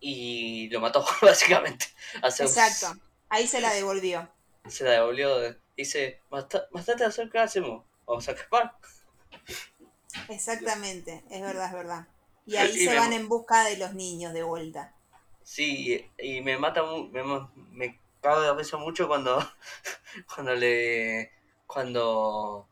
[0.00, 1.86] y lo mató, básicamente.
[2.20, 2.56] A Zeus.
[2.56, 3.00] Exacto.
[3.28, 4.28] Ahí se la devolvió.
[4.68, 5.56] Se la devolvió.
[5.76, 7.84] Dice, "Basta- bastante hacer, ¿qué hacemos?
[8.06, 8.76] Vamos a escapar.
[10.28, 11.22] Exactamente.
[11.30, 12.06] Es verdad, es verdad.
[12.44, 14.92] Y ahí Y se me- van en busca de los niños de vuelta.
[15.42, 19.38] Sí, y me mata, me cago de risa mucho cuando,
[20.34, 21.30] cuando le,
[21.66, 22.66] cuando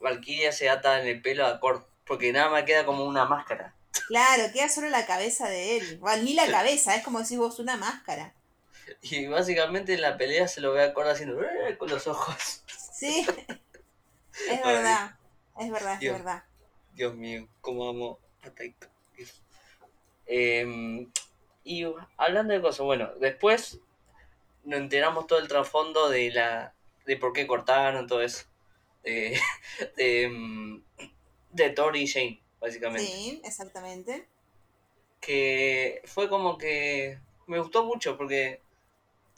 [0.00, 3.74] Valkyria se ata en el pelo a Kord, porque nada más queda como una máscara.
[4.08, 5.98] Claro, queda solo la cabeza de él.
[5.98, 8.34] Bueno, ni la cabeza, es como decís vos una máscara.
[9.00, 12.62] Y básicamente en la pelea se lo ve a Kord haciendo "Eh", con los ojos.
[12.92, 13.26] Sí.
[14.50, 15.16] Es verdad.
[15.58, 16.16] Es verdad, es Dios.
[16.18, 16.44] verdad.
[16.92, 18.18] Dios mío, cómo amo,
[20.26, 21.10] Em,
[21.62, 21.84] y
[22.16, 23.78] hablando de cosas, bueno, después
[24.64, 26.74] nos enteramos todo el trasfondo de la
[27.06, 28.44] de por qué cortaron todo eso.
[29.02, 29.38] De,
[29.96, 30.82] de, em,
[31.50, 33.06] de Thor y Jane, básicamente.
[33.06, 34.26] Sí, exactamente.
[35.20, 38.60] Que fue como que me gustó mucho porque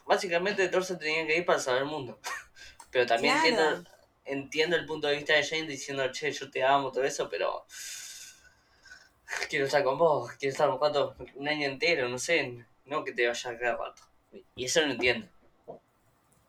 [0.05, 2.19] básicamente Thor se tenía que ir para salvar el mundo.
[2.91, 3.85] Pero también entiendo,
[4.25, 7.67] entiendo el punto de vista de Jane diciendo, che, yo te amo, todo eso, pero
[9.51, 13.27] quiero estar con vos, quiero estar buscando un año entero, no sé, no que te
[13.27, 14.03] vaya cada rato.
[14.55, 15.27] Y eso no entiendo.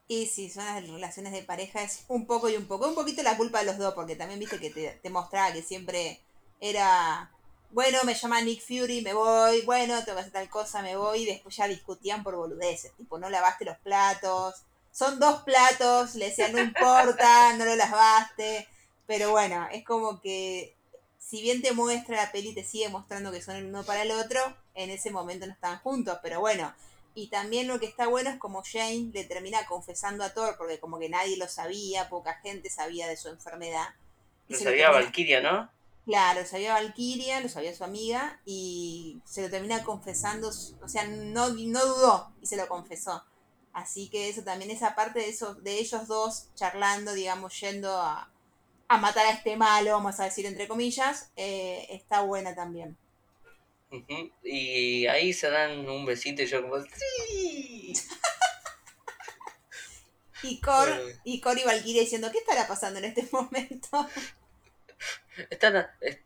[0.07, 3.23] Y sí, son las relaciones de pareja, es un poco y un poco, un poquito
[3.23, 6.21] la culpa de los dos, porque también viste que te, te mostraba que siempre
[6.61, 7.29] era,
[7.71, 11.23] bueno, me llama Nick Fury, me voy, bueno, tengo que hacer tal cosa, me voy,
[11.23, 14.63] y después ya discutían por boludeces, tipo, no lavaste los platos,
[14.93, 18.65] son dos platos, le decían, no importa, no lo lavaste,
[19.05, 20.73] pero bueno, es como que
[21.19, 24.11] si bien te muestra la peli, te sigue mostrando que son el uno para el
[24.11, 24.39] otro,
[24.73, 26.73] en ese momento no están juntos, pero bueno.
[27.17, 30.79] Y también lo que está bueno es como Jane le termina confesando a Thor, porque
[30.79, 33.87] como que nadie lo sabía, poca gente sabía de su enfermedad.
[34.47, 35.67] Lo sabía Valkyria, ¿no?
[36.05, 41.07] Claro, lo sabía Valkyria, lo sabía su amiga, y se lo termina confesando, o sea,
[41.07, 43.23] no, no dudó y se lo confesó.
[43.73, 48.31] Así que eso también, esa parte de, eso, de ellos dos charlando, digamos, yendo a,
[48.89, 52.95] a matar a este malo, vamos a decir entre comillas, eh, está buena también.
[54.43, 57.93] Y ahí se dan un besito y yo como, ¡sí!
[60.43, 60.87] y, Cor,
[61.23, 64.07] y Cor y Valkyria diciendo, ¿qué estará pasando en este momento?
[65.49, 66.21] Están, eh,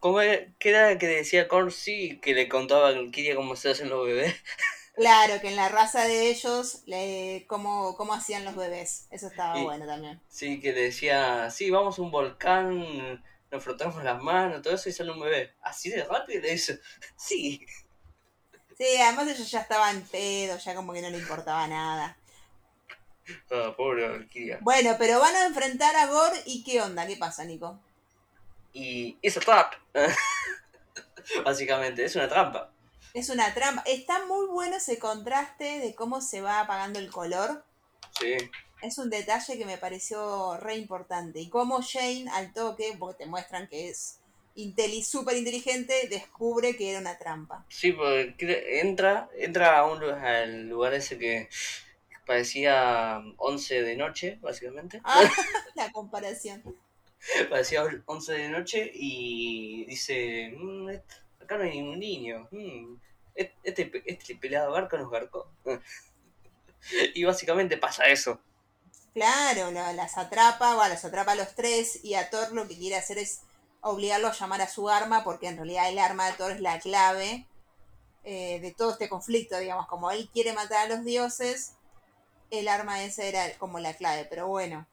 [0.00, 1.72] ¿Cómo era, ¿Qué era que decía Cor?
[1.72, 4.34] Sí, que le contaba a Valkyria cómo se hacen los bebés.
[4.94, 9.06] Claro, que en la raza de ellos, le, cómo, cómo hacían los bebés.
[9.10, 10.20] Eso estaba bueno también.
[10.28, 14.92] Sí, que decía, sí, vamos a un volcán, nos frotamos las manos, todo eso y
[14.92, 15.54] sale un bebé.
[15.60, 16.80] Así de rápido le dice,
[17.16, 17.64] sí.
[18.78, 22.16] Sí, además ellos ya estaban pedos, ya como que no le importaba nada.
[23.50, 24.58] Ah, pobre Valkyria.
[24.62, 27.06] Bueno, pero van a enfrentar a Gore y ¿qué onda?
[27.06, 27.78] ¿Qué pasa, Nico?
[28.72, 29.74] Y es trap.
[31.44, 32.70] Básicamente, es una trampa.
[33.12, 33.82] Es una trampa.
[33.86, 37.62] Está muy bueno ese contraste de cómo se va apagando el color.
[38.18, 38.34] Sí.
[38.82, 41.40] Es un detalle que me pareció re importante.
[41.40, 44.18] Y cómo Jane al toque, porque te muestran que es
[45.04, 47.64] súper inteligente, descubre que era una trampa.
[47.68, 51.48] Sí, porque entra, entra a un lugar, al lugar ese que
[52.26, 55.00] parecía 11 de noche, básicamente.
[55.04, 55.22] Ah,
[55.76, 56.62] la comparación.
[57.48, 60.88] parecía 11 de noche y dice, mm,
[61.40, 62.48] acá no hay ningún niño.
[62.50, 62.96] Mm,
[63.64, 65.48] este, este pelado barco nos garcó.
[67.14, 68.40] y básicamente pasa eso.
[69.14, 72.96] Claro, las atrapa, bueno, las atrapa a los tres y a Thor lo que quiere
[72.96, 73.42] hacer es
[73.82, 76.78] obligarlo a llamar a su arma porque en realidad el arma de Thor es la
[76.80, 77.46] clave
[78.24, 81.74] eh, de todo este conflicto, digamos, como él quiere matar a los dioses,
[82.50, 84.86] el arma esa era como la clave, pero bueno,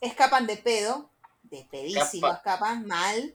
[0.00, 1.10] escapan de pedo,
[1.44, 3.34] de pedísimo escapan mal,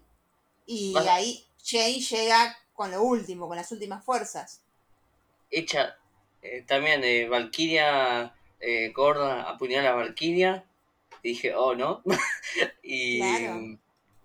[0.66, 4.62] y ahí Jane llega con lo último, con las últimas fuerzas.
[5.52, 5.98] Hecha,
[6.42, 10.66] eh, también eh, Valkyria eh, gorda apuñala a Valkyria.
[11.24, 12.02] Y dije, oh no.
[12.84, 13.22] y,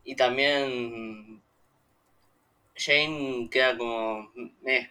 [0.04, 1.42] y también
[2.76, 4.30] Jane queda como.
[4.66, 4.90] Eh.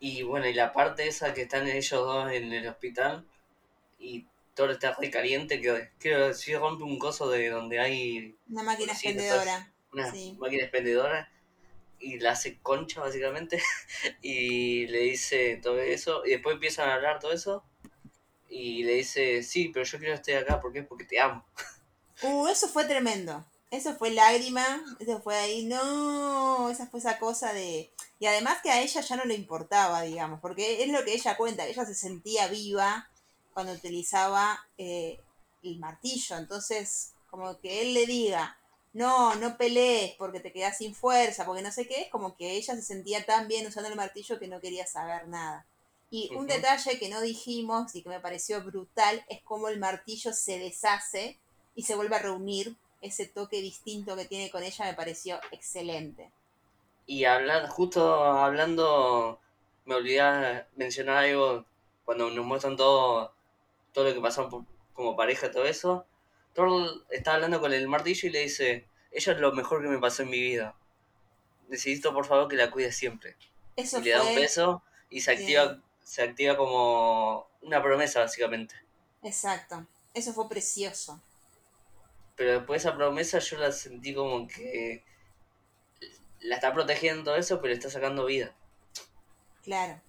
[0.00, 3.26] Y bueno, y la parte esa que están ellos dos en el hospital
[3.98, 8.36] y todo está re caliente, que quiero decir, rompe un coso de donde hay.
[8.48, 9.72] Una máquina expendedora.
[9.92, 11.30] Una máquina expendedora
[12.00, 13.60] y la hace concha básicamente
[14.22, 17.64] y le dice todo eso y después empiezan a hablar todo eso
[18.48, 20.82] y le dice, sí, pero yo quiero estar acá, ¿por qué?
[20.82, 21.44] Porque te amo.
[22.20, 23.46] Uh, eso fue tremendo.
[23.70, 27.92] Eso fue lágrima, eso fue ahí, no, esa fue esa cosa de...
[28.18, 31.36] Y además que a ella ya no le importaba, digamos, porque es lo que ella
[31.36, 33.08] cuenta, ella se sentía viva
[33.52, 35.20] cuando utilizaba eh,
[35.62, 38.58] el martillo, entonces como que él le diga,
[38.94, 42.52] no, no pelees porque te quedas sin fuerza, porque no sé qué, es como que
[42.52, 45.66] ella se sentía tan bien usando el martillo que no quería saber nada.
[46.10, 50.32] Y un detalle que no dijimos y que me pareció brutal es cómo el martillo
[50.32, 51.38] se deshace
[51.74, 52.76] y se vuelve a reunir.
[53.00, 56.32] Ese toque distinto que tiene con ella me pareció excelente.
[57.06, 59.38] Y hablando, justo hablando,
[59.84, 61.64] me olvidé mencionar algo
[62.04, 63.32] cuando nos muestran todo,
[63.92, 66.06] todo lo que pasó como pareja, todo eso
[66.58, 69.98] Thor está hablando con el martillo y le dice, ella es lo mejor que me
[69.98, 70.74] pasó en mi vida.
[71.68, 73.36] Necesito por favor que la cuide siempre.
[73.76, 78.74] Eso y le da un beso y se activa, se activa como una promesa básicamente.
[79.22, 79.86] Exacto.
[80.14, 81.20] Eso fue precioso.
[82.34, 85.04] Pero después esa promesa yo la sentí como que
[86.40, 88.56] la está protegiendo eso, pero le está sacando vida.
[89.62, 90.00] Claro.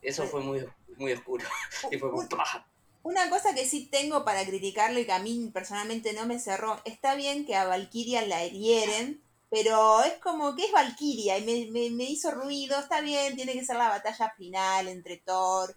[0.00, 0.66] Eso fue muy,
[0.96, 1.44] muy oscuro.
[1.90, 2.66] y fue muy paja.
[3.02, 7.16] Una cosa que sí tengo para criticarle que a mí personalmente no me cerró, está
[7.16, 11.90] bien que a Valkyria la hieren, pero es como que es Valkyria y me, me,
[11.90, 15.76] me, hizo ruido, está bien, tiene que ser la batalla final entre Thor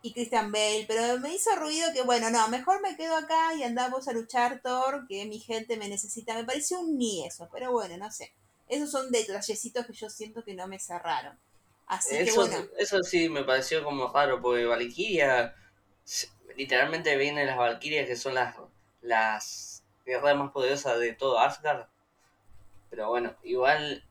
[0.00, 3.62] y Christian Bale, pero me hizo ruido que bueno, no, mejor me quedo acá y
[3.62, 7.70] andamos a luchar Thor, que mi gente me necesita, me pareció un ni eso, pero
[7.70, 8.32] bueno, no sé,
[8.68, 11.38] esos son detallecitos que yo siento que no me cerraron.
[11.86, 12.68] Así eso, que bueno.
[12.78, 15.54] Eso sí me pareció como raro, porque Valkyria
[16.56, 18.56] literalmente vienen las Valkyrias que son las,
[19.02, 21.86] las guerreras más poderosas de todo Asgard.
[22.92, 24.04] Pero bueno, igual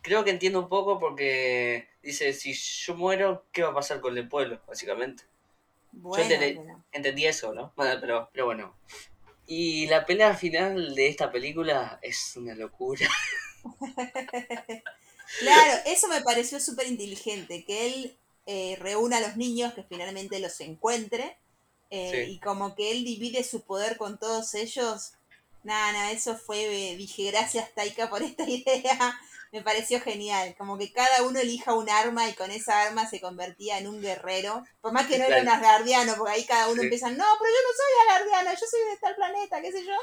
[0.00, 4.16] creo que entiendo un poco porque dice, si yo muero, ¿qué va a pasar con
[4.16, 4.58] el pueblo?
[4.66, 5.24] Básicamente.
[5.92, 7.74] Bueno, yo entendí, entendí eso, ¿no?
[7.76, 8.74] Pero, pero bueno.
[9.46, 13.06] Y la pelea final de esta película es una locura.
[15.40, 18.16] claro, eso me pareció súper inteligente, que él
[18.46, 21.36] eh, reúna a los niños, que finalmente los encuentre,
[21.90, 25.12] eh, y como que él divide su poder con todos ellos.
[25.64, 29.20] Nada, nada, eso fue, dije, gracias Taika por esta idea,
[29.52, 33.20] me pareció genial, como que cada uno elija un arma y con esa arma se
[33.20, 36.82] convertía en un guerrero, por más que no era un asgardiano, porque ahí cada uno
[36.82, 39.94] empieza, no, pero yo no soy asgardiano, yo soy de tal planeta, qué sé yo.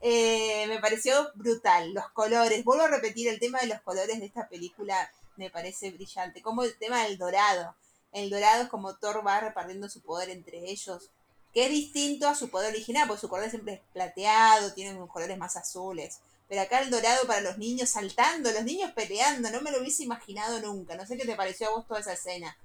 [0.00, 4.26] Eh, me pareció brutal, los colores, vuelvo a repetir, el tema de los colores de
[4.26, 7.74] esta película me parece brillante, como el tema del dorado,
[8.12, 11.10] el dorado es como Thor va repartiendo su poder entre ellos,
[11.54, 15.08] que es distinto a su poder original, porque su color siempre es plateado, tiene unos
[15.08, 16.18] colores más azules.
[16.48, 20.02] Pero acá el dorado para los niños saltando, los niños peleando, no me lo hubiese
[20.02, 20.96] imaginado nunca.
[20.96, 22.58] No sé qué te pareció a vos toda esa escena.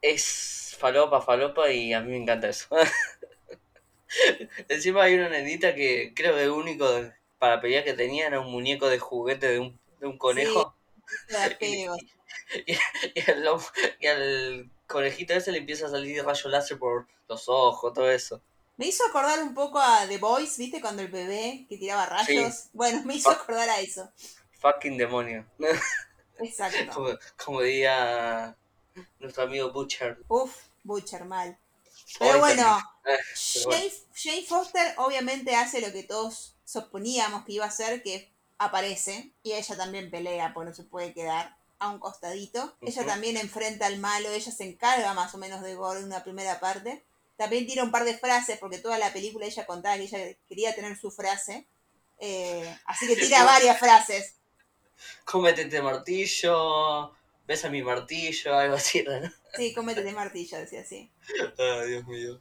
[0.00, 2.68] Es falopa, falopa y a mí me encanta eso.
[4.68, 6.86] Encima hay una nenita que creo que el único
[7.38, 10.76] para pelear que tenía era un muñeco de juguete de un, de un conejo.
[11.58, 11.86] Sí,
[12.66, 12.72] y,
[13.14, 13.44] y, al,
[13.98, 18.42] y al conejito ese le empieza a salir rayo láser por los ojos, todo eso.
[18.76, 20.80] Me hizo acordar un poco a The Boys, ¿viste?
[20.80, 22.70] Cuando el bebé que tiraba rayos.
[22.72, 24.10] Bueno, me hizo acordar a eso.
[24.58, 25.46] Fucking demonio.
[26.38, 26.78] Exacto.
[26.94, 27.08] como,
[27.42, 28.56] como, diría
[29.18, 30.18] nuestro amigo Butcher.
[30.28, 31.58] Uf, Butcher, mal.
[32.18, 32.80] Pero bueno,
[33.64, 39.32] Jane, Jane Foster obviamente hace lo que todos suponíamos que iba a hacer, que aparece
[39.42, 42.76] y ella también pelea, porque no se puede quedar a un costadito.
[42.82, 46.22] Ella también enfrenta al malo, ella se encarga más o menos de Gore en una
[46.22, 47.02] primera parte.
[47.36, 50.74] También tira un par de frases, porque toda la película ella contaba que ella quería
[50.74, 51.66] tener su frase.
[52.18, 54.36] Eh, así que tira varias frases.
[55.24, 57.14] Cómete este martillo,
[57.46, 59.12] besa mi martillo, algo así, ¿no?
[59.56, 61.10] Sí, cómete este martillo, decía así.
[61.58, 62.38] Ay, Dios mío.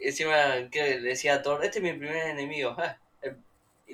[0.00, 2.74] Encima, que decía a Thor, este es mi primer enemigo.
[2.78, 2.98] Ah,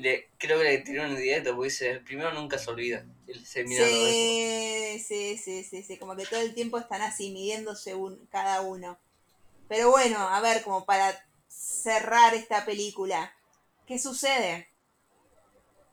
[0.00, 3.05] le, creo que le tiró un directo porque dice, el primero nunca se olvida.
[3.44, 8.26] Se sí, sí, sí, sí, sí, como que todo el tiempo están así midiéndose un,
[8.26, 8.98] cada uno.
[9.68, 13.35] Pero bueno, a ver, como para cerrar esta película,
[13.87, 14.68] ¿qué sucede?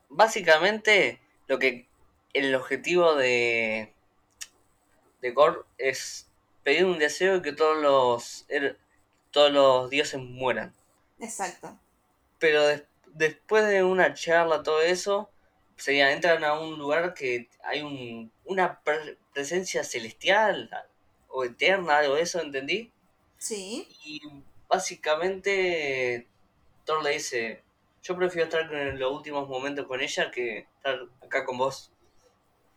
[0.09, 1.87] Básicamente, lo que
[2.33, 3.93] el objetivo de
[5.21, 6.27] de Gore es
[6.63, 8.45] pedir un deseo y que todos los
[9.31, 10.73] todos los dioses mueran.
[11.19, 11.77] Exacto.
[12.39, 15.29] Pero después después de una charla, todo eso,
[15.77, 18.81] sería, entran a un lugar que hay un, una
[19.33, 20.69] presencia celestial
[21.27, 22.91] o eterna, algo de eso, ¿entendí?
[23.37, 23.87] Sí.
[24.03, 24.21] Y
[24.67, 26.27] básicamente
[26.85, 27.63] Thor le dice,
[28.03, 31.91] yo prefiero estar en los últimos momentos con ella que estar acá con vos.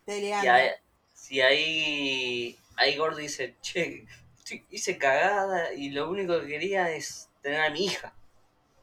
[0.04, 0.46] Peleando.
[1.30, 4.06] Y ahí, ahí Gord dice, che,
[4.70, 8.14] hice cagada y lo único que quería es tener a mi hija.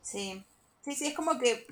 [0.02, 0.44] Sí.
[0.90, 1.68] Sí, sí, es como que,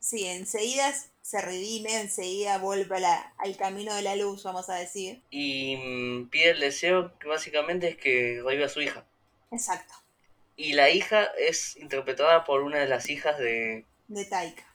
[0.00, 2.96] sí, enseguida se redime, enseguida vuelve
[3.38, 5.22] al camino de la luz, vamos a decir.
[5.30, 9.04] Y mm, pide el deseo que básicamente es que reviva a su hija.
[9.52, 9.94] Exacto.
[10.56, 13.84] Y la hija es interpretada por una de las hijas de...
[14.08, 14.66] De Taika.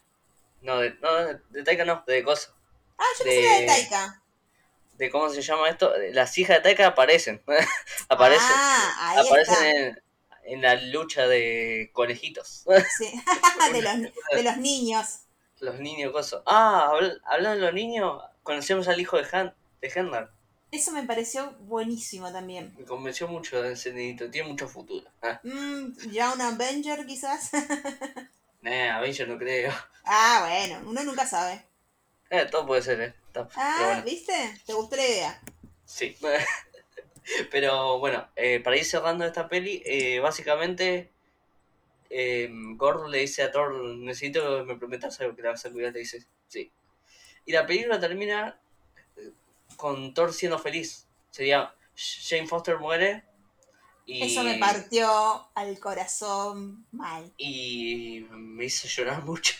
[0.61, 1.11] No, de, no,
[1.49, 2.55] de Taika no, de Cosa.
[2.97, 4.23] Ah, yo pensé de, de Taika.
[4.93, 5.91] De cómo se llama esto.
[6.13, 7.41] Las hijas de Taika aparecen.
[8.07, 8.47] aparecen.
[8.49, 10.03] Ah, ahí aparecen en,
[10.51, 12.65] en la lucha de conejitos.
[12.97, 13.09] Sí,
[13.73, 13.93] de, los,
[14.35, 15.21] de los niños.
[15.59, 16.41] Los niños, cosas.
[16.45, 16.91] Ah,
[17.25, 20.27] hablando de los niños, conocemos al hijo de, Han, de.
[20.71, 22.73] Eso me pareció buenísimo también.
[22.77, 25.07] Me convenció mucho de ese niñito, tiene mucho futuro.
[25.21, 25.39] ¿eh?
[25.43, 27.51] Mm, ya un Avenger quizás.
[28.61, 29.71] nah, Avenger no creo.
[30.03, 31.63] Ah, bueno, uno nunca sabe.
[32.29, 33.13] Eh, todo puede ser, ¿eh?
[33.55, 34.33] ah, ¿viste?
[34.65, 35.41] ¿Te gustó la idea?
[35.85, 36.17] Sí.
[37.51, 41.11] Pero bueno, eh, para ir cerrando esta peli, eh, básicamente
[42.13, 45.71] eh, Gord le dice a Thor, necesito que me prometas algo que la vas a
[45.71, 46.69] cuidar, le dice, sí.
[47.45, 48.59] Y la película termina
[49.15, 49.31] eh,
[49.77, 51.07] con Thor siendo feliz.
[51.29, 53.23] Sería Jane Foster muere.
[54.05, 57.31] Y, Eso me partió al corazón mal.
[57.37, 59.55] Y me hizo llorar mucho.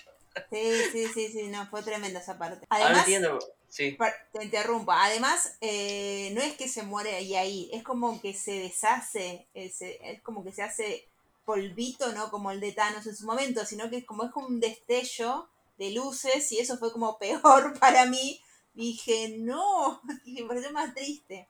[0.52, 2.66] Sí, sí, sí, sí, no, fue tremenda esa parte.
[2.70, 3.40] Ahora Además, entiendo.
[3.72, 3.98] Sí.
[4.34, 4.92] te interrumpo.
[4.92, 9.82] Además, eh, no es que se muere ahí ahí, es como que se deshace, es,
[9.82, 11.08] es como que se hace
[11.46, 12.30] polvito, ¿no?
[12.30, 15.48] Como el de Thanos en su momento, sino que es como es como un destello
[15.78, 18.42] de luces y eso fue como peor para mí.
[18.74, 21.48] Dije, no, y me pareció más triste.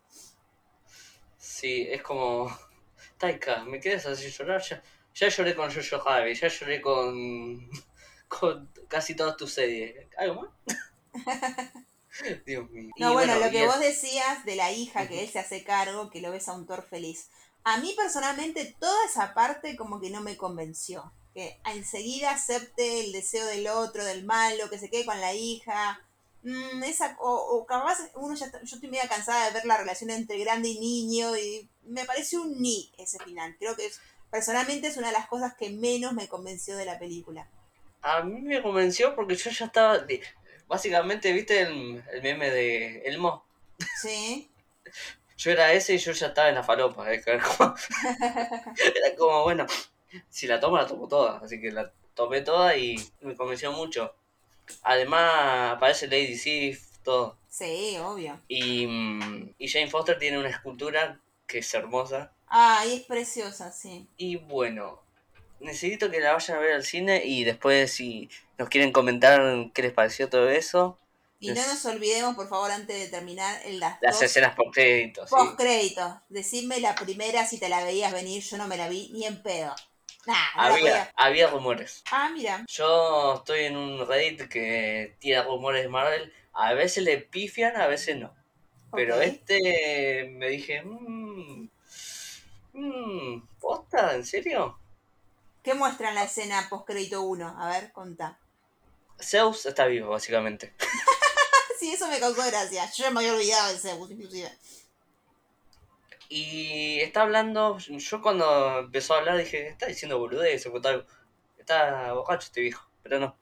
[1.39, 2.55] Sí, es como.
[3.17, 4.61] Taika, ¿me quieres hacer llorar?
[4.61, 4.84] Ya,
[5.15, 7.67] ya lloré con Jojo Javi, ya lloré con.
[8.28, 10.07] con casi todas tus series.
[10.17, 11.72] ¿Algo más?
[12.45, 12.89] Dios mío.
[12.97, 16.22] No, bueno, lo que vos decías de la hija que él se hace cargo, que
[16.22, 17.30] lo ves a un Thor feliz.
[17.64, 21.12] A mí personalmente toda esa parte como que no me convenció.
[21.34, 26.01] Que enseguida acepte el deseo del otro, del malo, que se quede con la hija.
[26.43, 29.78] Mm, esa, o, o capaz uno ya está- yo estoy media cansada de ver la
[29.78, 33.55] relación entre grande y niño y me parece un ni ese final.
[33.59, 34.01] Creo que es,
[34.32, 37.47] personalmente es una de las cosas que menos me convenció de la película.
[38.01, 39.99] A mí me convenció porque yo ya estaba.
[40.72, 43.43] Básicamente, ¿viste el, el meme de Elmo?
[44.01, 44.49] Sí.
[45.38, 47.13] Yo era ese y yo ya estaba en la falopa.
[47.13, 47.22] ¿eh?
[47.26, 47.76] Era como,
[48.95, 49.67] era como, bueno,
[50.30, 51.39] si la tomo, la tomo toda.
[51.39, 54.15] Así que la tomé toda y me convenció mucho.
[54.84, 57.38] Además, aparece Lady Sif, todo.
[57.49, 58.39] Sí, obvio.
[58.47, 62.32] Y, mm, y Jane Foster tiene una escultura que es hermosa.
[62.47, 64.07] Ay, es preciosa, sí.
[64.15, 65.01] Y bueno,
[65.62, 69.41] necesito que la vayan a ver al cine y después si nos quieren comentar
[69.74, 70.97] qué les pareció todo eso.
[71.39, 74.72] Y no nos olvidemos, por favor, antes de terminar, en las, Las dos escenas por
[74.72, 75.28] créditos.
[75.30, 76.14] post créditos.
[76.30, 79.41] Decidme la primera si te la veías venir, yo no me la vi ni en
[79.41, 79.74] pedo.
[80.28, 82.03] Nah, Había, había rumores.
[82.12, 82.64] Ah, mira.
[82.68, 86.32] Yo estoy en un Reddit que tiene rumores de Marvel.
[86.53, 88.32] A veces le pifian, a veces no.
[88.93, 91.68] Pero este me dije, mmm,
[92.74, 94.14] mmm, ¿posta?
[94.16, 94.78] ¿En serio?
[95.64, 97.55] ¿Qué muestra en la escena post crédito 1?
[97.59, 98.39] A ver, contá.
[99.20, 100.74] Zeus está vivo, básicamente.
[101.80, 102.86] Sí, eso me causó gracia.
[102.95, 104.51] Yo ya me había olvidado de Zeus, inclusive.
[106.30, 111.07] Y está hablando, yo cuando empezó a hablar dije, está diciendo boludez, o tal,
[111.57, 113.36] está borracho este viejo, pero no.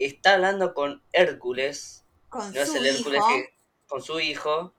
[0.00, 3.28] Está hablando con Hércules, Con no es su el Hércules hijo.
[3.28, 3.54] que,
[3.86, 4.74] con su hijo,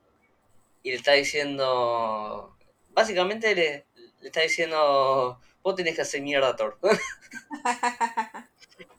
[0.84, 2.57] y le está diciendo,
[2.89, 3.88] básicamente le,
[4.19, 6.78] le está diciendo, vos tenés que hacer mierda a Thor.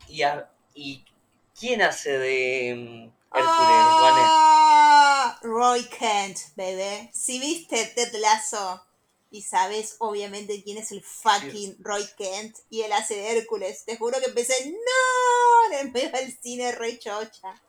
[0.09, 1.05] y, a- y
[1.59, 4.31] ¿quién hace de mm, Hércules?
[4.35, 7.11] Ah, Roy Kent, bebé.
[7.13, 8.85] Si viste Ted Lasso
[9.31, 13.97] y sabes obviamente quién es el fucking Roy Kent y él hace de Hércules, te
[13.97, 17.61] juro que empecé, no, en el medio del cine re chocha.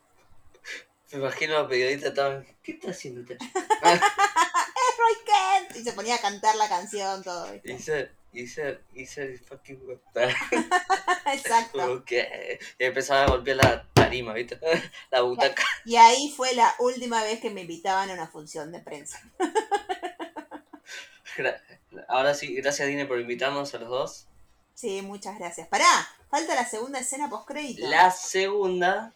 [1.12, 3.64] Me imagino a los periodistas estaban, ¿qué está haciendo esta chica?
[4.94, 5.76] ¡Es Roy Kent!
[5.76, 7.46] Y se ponía a cantar la canción, todo.
[8.46, 9.80] ser, y ser fucking
[11.32, 11.78] Exacto.
[11.78, 14.58] Como que y empezaba a golpear la tarima, ¿viste?
[15.10, 15.62] La butaca.
[15.84, 19.20] Y ahí fue la última vez que me invitaban a una función de prensa.
[22.08, 24.26] Ahora sí, gracias Dine por invitarnos a los dos.
[24.74, 25.68] Sí, muchas gracias.
[25.68, 25.86] Pará,
[26.28, 27.86] falta la segunda escena post crédito.
[27.88, 29.12] La segunda,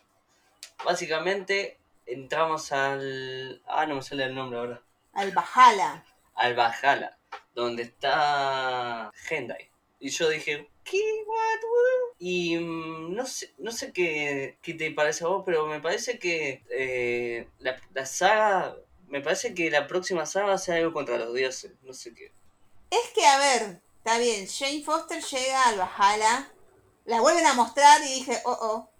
[0.84, 3.62] básicamente, entramos al...
[3.66, 4.82] Ah, no me sale el nombre ahora.
[5.18, 6.04] Al Bajala.
[6.36, 7.18] Al Valhalla,
[7.52, 9.68] donde está Hendai.
[9.98, 11.24] Y yo dije, ¿qué?
[11.26, 11.36] What?
[11.64, 15.80] what?" Y mm, no sé, no sé qué, qué te parece a vos, pero me
[15.80, 18.76] parece que eh, la, la saga...
[19.08, 21.72] Me parece que la próxima saga va a ser algo contra los dioses.
[21.82, 22.30] No sé qué.
[22.90, 26.48] Es que, a ver, está bien, Jane Foster llega al Bajala,
[27.06, 28.90] la vuelven a mostrar y dije, oh, oh,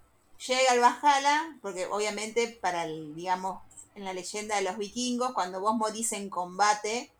[0.45, 3.61] llega al Bajala, porque obviamente para el, digamos,
[3.99, 7.11] en la leyenda de los vikingos, cuando vos morís en combate,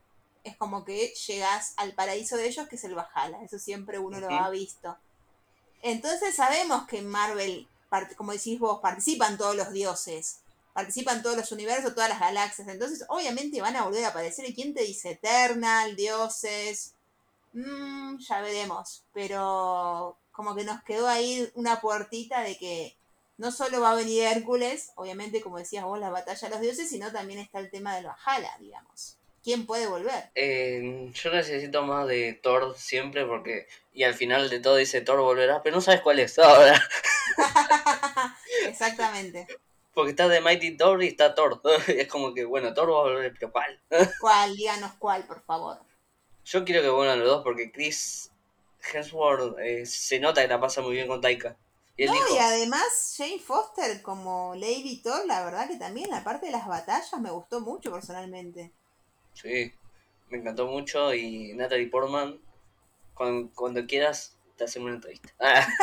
[0.43, 4.19] es como que llegas al paraíso de ellos, que es el Bajala, eso siempre uno
[4.19, 4.97] lo ha visto.
[5.81, 7.67] Entonces sabemos que en Marvel,
[8.17, 10.39] como decís vos, participan todos los dioses,
[10.73, 14.49] participan todos los universos, todas las galaxias, entonces obviamente van a volver a aparecer.
[14.49, 15.11] ¿Y quién te dice?
[15.11, 16.93] Eternal, dioses,
[17.53, 22.95] Mm, ya veremos, pero como que nos quedó ahí una puertita de que
[23.39, 26.89] no solo va a venir Hércules, obviamente como decías vos, la batalla de los dioses,
[26.89, 29.17] sino también está el tema del Valhalla, digamos.
[29.41, 30.29] ¿Quién puede volver?
[30.35, 33.65] Eh, yo necesito más de Thor siempre porque...
[33.93, 36.83] Y al final de todo dice Thor volverá, pero no sabes cuál es ahora.
[38.67, 39.47] Exactamente.
[39.93, 41.61] Porque está de Mighty Thor y está Thor.
[41.87, 43.81] Es como que, bueno, Thor va a volver, pero ¿cuál?
[44.19, 44.57] ¿Cuál?
[44.57, 45.79] Díganos cuál, por favor.
[46.43, 48.31] Yo quiero que vuelvan los dos porque Chris
[48.91, 51.55] Hemsworth eh, se nota que la pasa muy bien con Taika.
[51.99, 56.45] Y No, y además Jane Foster como Lady Thor, la verdad que también la parte
[56.45, 58.71] de las batallas me gustó mucho personalmente.
[59.33, 59.73] Sí,
[60.29, 61.13] me encantó mucho.
[61.13, 62.39] Y Natalie Portman,
[63.13, 65.33] cuando, cuando quieras, te hacemos una entrevista.
[65.39, 65.67] Ah.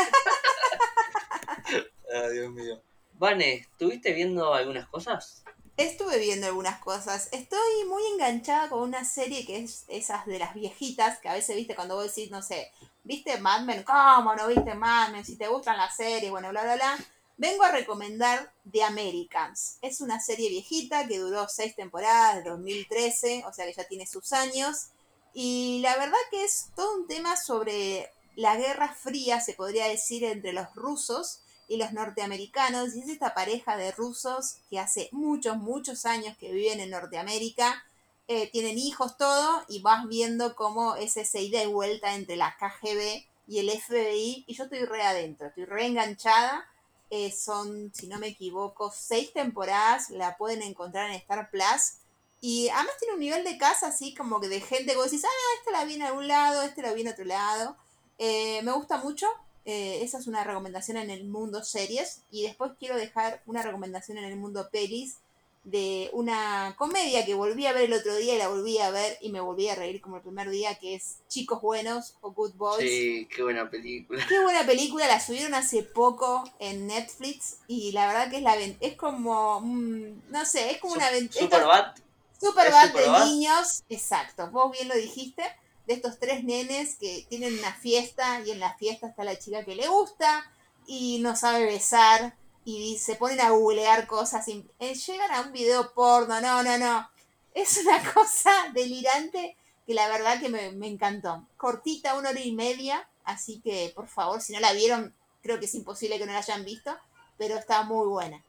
[2.15, 2.81] Ah, Dios mío.
[3.15, 5.45] Vane, ¿estuviste viendo algunas cosas?
[5.77, 7.29] Estuve viendo algunas cosas.
[7.33, 11.55] Estoy muy enganchada con una serie que es esas de las viejitas, que a veces,
[11.55, 12.73] viste, cuando vos decís, no sé,
[13.05, 13.83] ¿viste Mad Men?
[13.83, 15.27] ¿Cómo no viste Mad Men?
[15.27, 16.99] Si te gustan las series, bueno, bla, bla, bla.
[17.37, 19.77] Vengo a recomendar The Americans.
[19.83, 24.07] Es una serie viejita que duró seis temporadas, de 2013, o sea que ya tiene
[24.07, 24.87] sus años.
[25.35, 30.25] Y la verdad que es todo un tema sobre la guerra fría, se podría decir,
[30.25, 32.95] entre los rusos y los norteamericanos.
[32.95, 37.85] Y es esta pareja de rusos que hace muchos, muchos años que viven en Norteamérica.
[38.29, 42.57] eh, tienen hijos, todo, y vas viendo cómo es ese ida y vuelta entre la
[42.59, 44.45] KGB y el FBI.
[44.49, 46.67] Y yo estoy re adentro, estoy re enganchada.
[47.11, 50.11] Eh, son, si no me equivoco, seis temporadas.
[50.11, 51.99] La pueden encontrar en Star Plus.
[52.41, 55.25] Y además tiene un nivel de casa así como que de gente que vos decís,
[55.25, 57.77] ah, esta la vi en algún lado, este la vi en otro lado.
[58.19, 59.27] Eh, me gusta mucho.
[59.67, 62.23] Eh, esa es una recomendación en el mundo series.
[62.31, 65.19] Y después quiero dejar una recomendación en el mundo pelis
[65.65, 69.19] de una comedia que volví a ver el otro día y la volví a ver
[69.21, 72.55] y me volví a reír como el primer día, que es Chicos Buenos o Good
[72.55, 72.89] Boys.
[72.89, 74.25] Sí, qué buena película.
[74.29, 78.55] Qué buena película, la subieron hace poco en Netflix y la verdad que es la
[78.57, 81.97] es como mm, no sé, es como una ven- Superbad.
[82.41, 83.25] Super ¿Es bad de Superbad?
[83.27, 85.43] niños, exacto, vos bien lo dijiste,
[85.87, 89.65] de estos tres nenes que tienen una fiesta y en la fiesta está la chica
[89.65, 90.51] que le gusta
[90.87, 95.53] y no sabe besar y se ponen a googlear cosas y eh, llegan a un
[95.53, 97.09] video porno, no, no, no.
[97.55, 99.57] Es una cosa delirante
[99.87, 101.47] que la verdad que me, me encantó.
[101.57, 105.67] Cortita, una hora y media, así que por favor, si no la vieron, creo que
[105.67, 106.97] es imposible que no la hayan visto,
[107.39, 108.43] pero está muy buena.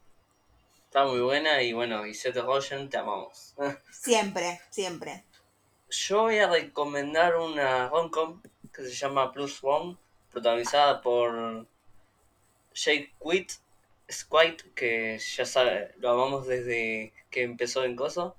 [0.85, 3.53] Está muy buena y bueno, y Seth Rogen, te amamos.
[3.91, 5.26] Siempre, siempre.
[5.89, 8.41] Yo voy a recomendar una rom-com
[8.73, 9.97] que se llama Plus One,
[10.31, 11.65] protagonizada por
[12.73, 13.53] Jake Witt,
[14.11, 18.35] Squite, que ya sabe, lo amamos desde que empezó en Coso.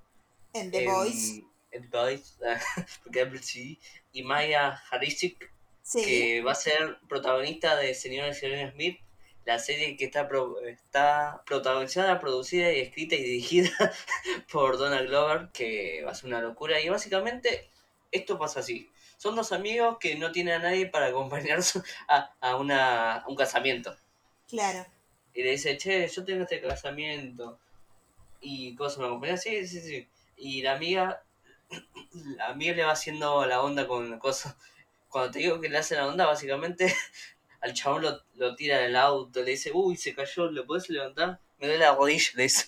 [0.52, 1.44] En The Voice.
[1.70, 2.34] en The Voice,
[3.04, 3.78] porque Apple TV,
[4.12, 6.04] y Maya Harisic, Sí.
[6.04, 9.00] que va a ser protagonista de Señor y Señora Smith,
[9.48, 13.70] la serie que está, pro- está protagonizada, producida y escrita y dirigida
[14.52, 16.78] por Donald Glover, que va a ser una locura.
[16.82, 17.70] Y básicamente
[18.12, 18.90] esto pasa así.
[19.16, 23.36] Son dos amigos que no tienen a nadie para acompañarse a, a, una, a un
[23.36, 23.96] casamiento.
[24.48, 24.84] Claro.
[25.32, 27.58] Y le dice, che, yo tengo este casamiento.
[28.42, 30.06] Y cosa me acompaña, sí, sí, sí.
[30.36, 31.22] Y la amiga,
[32.36, 34.58] la amiga le va haciendo la onda con la cosa.
[35.08, 36.94] Cuando te digo que le hace la onda, básicamente
[37.60, 41.40] al chabón lo, lo tira del auto, le dice, uy, se cayó, ¿le puedes levantar?
[41.58, 42.66] Me duele la rodilla, le dice.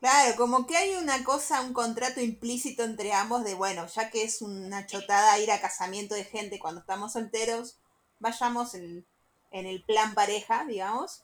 [0.00, 4.24] Claro, como que hay una cosa, un contrato implícito entre ambos de, bueno, ya que
[4.24, 7.76] es una chotada ir a casamiento de gente cuando estamos solteros,
[8.18, 9.06] vayamos en,
[9.52, 11.22] en el plan pareja, digamos.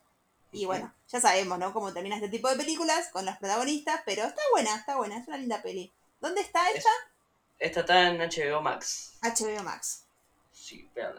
[0.52, 1.72] Y bueno, ya sabemos, ¿no?
[1.72, 5.26] Cómo termina este tipo de películas con los protagonistas, pero está buena, está buena, es
[5.28, 5.92] una linda peli.
[6.20, 6.90] ¿Dónde está Es- esta?
[7.58, 9.14] Esta está en HBO Max.
[9.20, 10.04] HBO Max.
[10.52, 11.12] Sí, pero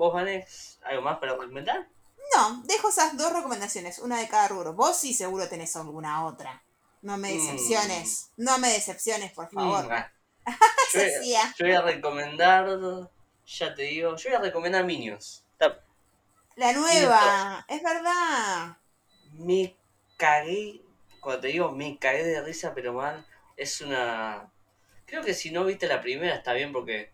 [0.00, 1.86] ¿Vos, Vanes, algo más para comentar?
[2.34, 4.72] No, dejo esas dos recomendaciones, una de cada rubro.
[4.72, 6.62] Vos sí seguro tenés alguna otra.
[7.02, 7.36] No me Mm.
[7.36, 9.84] decepciones, no me decepciones, por favor.
[9.84, 10.10] Mm, ah.
[10.94, 11.54] yo, voy a- Cecilia.
[11.58, 13.10] yo voy a recomendar,
[13.46, 15.44] ya te digo, yo voy a recomendar Minions.
[15.52, 15.84] Está-
[16.56, 18.78] La nueva, es verdad.
[19.34, 19.76] me
[20.16, 20.80] cagué,
[21.20, 24.50] cuando te digo me cagué de risa, pero mal, es una...
[25.04, 27.12] Creo que si no viste la primera está bien porque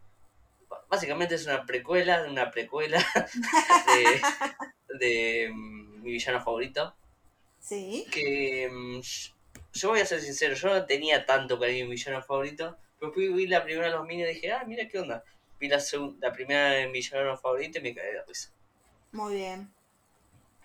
[0.89, 2.99] básicamente es una precuela de una precuela
[4.99, 6.95] de, de mm, mi villano favorito.
[7.61, 8.07] Sí.
[8.13, 9.01] Que mm,
[9.73, 13.13] yo- voy a ser sincero, yo no tenía tanto cariño a mi villano favorito, pero
[13.13, 15.23] fui vi la primera de los Minions y dije, ah, mira qué onda.
[15.59, 18.51] Vi la, segun- la primera de mi villano favorito y me cagué de risa.
[19.13, 19.73] Muy bien.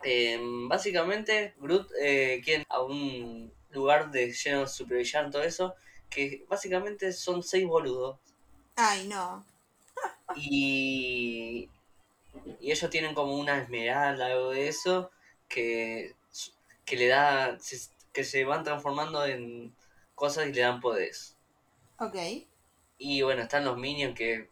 [0.04, 5.76] Eh, básicamente, Groot eh, quiere a un lugar de lleno de supervillanos, todo eso,
[6.10, 8.20] que básicamente son seis boludos.
[8.76, 9.46] Ay, no.
[10.36, 11.70] Y,
[12.60, 15.12] y ellos tienen como una esmeralda, algo de eso,
[15.48, 16.16] que,
[16.86, 17.58] que le da,
[18.14, 19.76] que se van transformando en
[20.16, 21.36] cosas y le dan poderes.
[22.00, 22.16] Ok.
[22.98, 24.50] Y bueno, están los minions que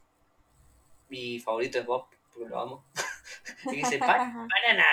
[1.10, 2.86] mi favorito es Bob, porque lo amo.
[3.72, 4.86] y dice, "Pa- banana.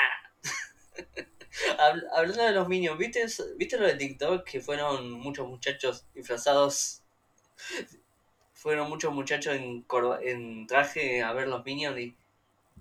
[1.78, 3.26] Habl- Hablando de los minions, ¿viste,
[3.56, 4.44] ¿viste lo de TikTok?
[4.44, 7.02] Que fueron muchos muchachos disfrazados.
[8.66, 9.84] Fueron muchos muchachos en,
[10.66, 12.16] traje a ver los minions y,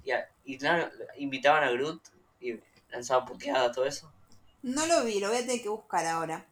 [0.04, 2.02] Y, a- y claro, invitaban a Groot
[2.42, 2.56] y
[2.90, 4.12] lanzaban puteadas, todo eso.
[4.64, 6.44] No lo vi, lo voy a tener que buscar ahora.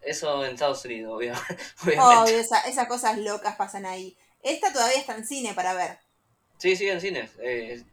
[0.00, 1.32] Eso en Estados Unidos, obvia-
[1.84, 2.00] obviamente.
[2.22, 4.16] Obvio, esa- esas cosas locas pasan ahí.
[4.42, 6.00] Esta todavía está en cine para ver.
[6.58, 7.30] Sí, sí, en cines.
[7.38, 7.84] Eh,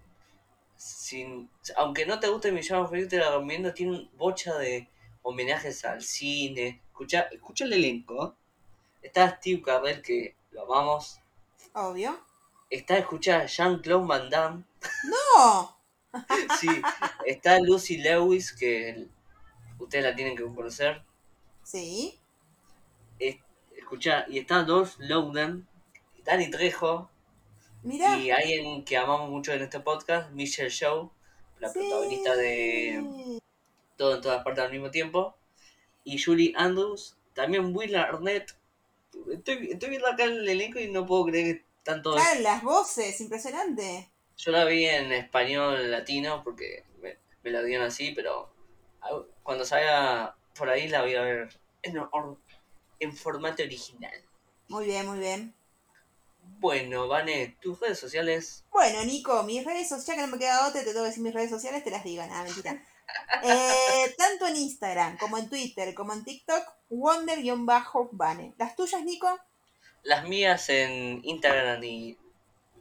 [0.76, 3.76] sin, aunque no te guste mi llama te la recomiendo.
[3.76, 4.88] Tiene un bocha de
[5.22, 6.82] homenajes al cine.
[6.88, 8.26] Escucha, escucha el elenco.
[8.26, 9.08] ¿eh?
[9.08, 11.20] Está Steve Carell, que lo amamos.
[11.74, 12.20] Obvio.
[12.70, 14.64] Está, escucha, Jean-Claude Van Damme.
[15.36, 15.78] ¡No!
[16.60, 16.68] Sí,
[17.26, 19.08] está Lucy Lewis, que
[19.78, 21.04] ustedes la tienen que conocer.
[21.64, 22.20] Sí.
[23.20, 23.38] Es-
[23.78, 25.68] escucha, y está Dolph Lundgren,
[26.26, 27.12] Danny Trejo,
[27.84, 28.18] Mira.
[28.18, 31.12] y alguien que amamos mucho en este podcast, Michelle Show,
[31.60, 33.40] la protagonista de
[33.96, 35.36] Todo en todas partes al mismo tiempo.
[36.04, 38.56] Y Julie Andrews, también Will Arnett.
[39.32, 42.14] Estoy, estoy viendo acá el elenco y no puedo creer que tanto...
[42.14, 44.10] Claro, las voces, impresionante.
[44.38, 48.50] Yo la vi en español latino porque me, me la dieron así, pero
[49.02, 51.98] ah, cuando salga por ahí la voy a ver en,
[53.00, 54.14] en formato original.
[54.68, 55.54] Muy bien, muy bien.
[56.58, 58.66] Bueno, Vane, tus redes sociales.
[58.72, 61.24] Bueno, Nico, mis redes sociales, ya que no me queda otra, te tengo que decir
[61.24, 62.84] mis redes sociales, te las digo, nada, mentira.
[63.44, 68.56] Eh, tanto en Instagram, como en Twitter, como en TikTok, Wonder-Bane.
[68.58, 69.40] ¿Las tuyas, Nico?
[70.04, 72.18] Las mías en Instagram y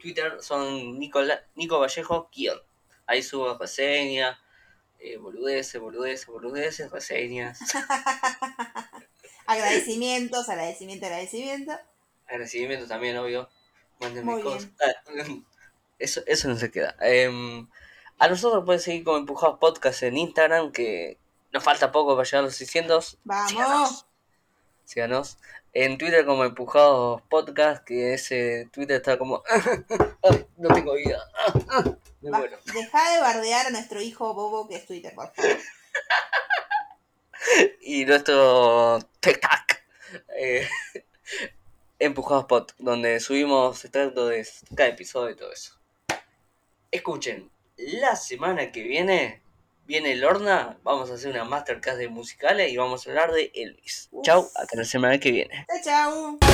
[0.01, 2.59] Twitter son Nicola, Nico Vallejo guion.
[3.07, 4.39] Ahí subo reseñas,
[4.99, 7.59] eh, boludeces, boludeces, boludeces, reseñas.
[9.47, 11.73] Agradecimientos, agradecimiento, agradecimiento.
[12.27, 13.49] Agradecimientos también, obvio.
[14.01, 14.71] Mándenme Muy cosas.
[14.81, 15.25] Ah,
[15.99, 16.97] Eso, eso no se queda.
[17.01, 17.67] Em,
[18.19, 21.19] a nosotros pueden seguir como Empujados Podcast en Instagram, que
[21.53, 23.19] nos falta poco para llegar a los 600.
[23.25, 23.51] Vamos.
[23.51, 24.07] Síganos.
[24.85, 25.39] Síganos.
[25.73, 29.43] En Twitter como Empujados Podcast, que ese Twitter está como...
[29.49, 31.23] Ay, no tengo vida.
[32.21, 32.59] Me muero.
[32.73, 35.59] Deja de bardear a nuestro hijo Bobo, que es Twitter, por favor.
[37.81, 39.79] Y nuestro TikTok.
[40.37, 40.69] Eh,
[41.99, 45.75] Empujados Pod, donde subimos extractos de cada episodio y todo eso.
[46.91, 49.43] Escuchen, la semana que viene
[49.89, 54.09] viene Lorna, vamos a hacer una masterclass de musicales y vamos a hablar de Elvis.
[54.13, 54.25] Uf.
[54.25, 55.67] Chau, hasta la semana que viene.
[55.83, 56.49] Chao, chao.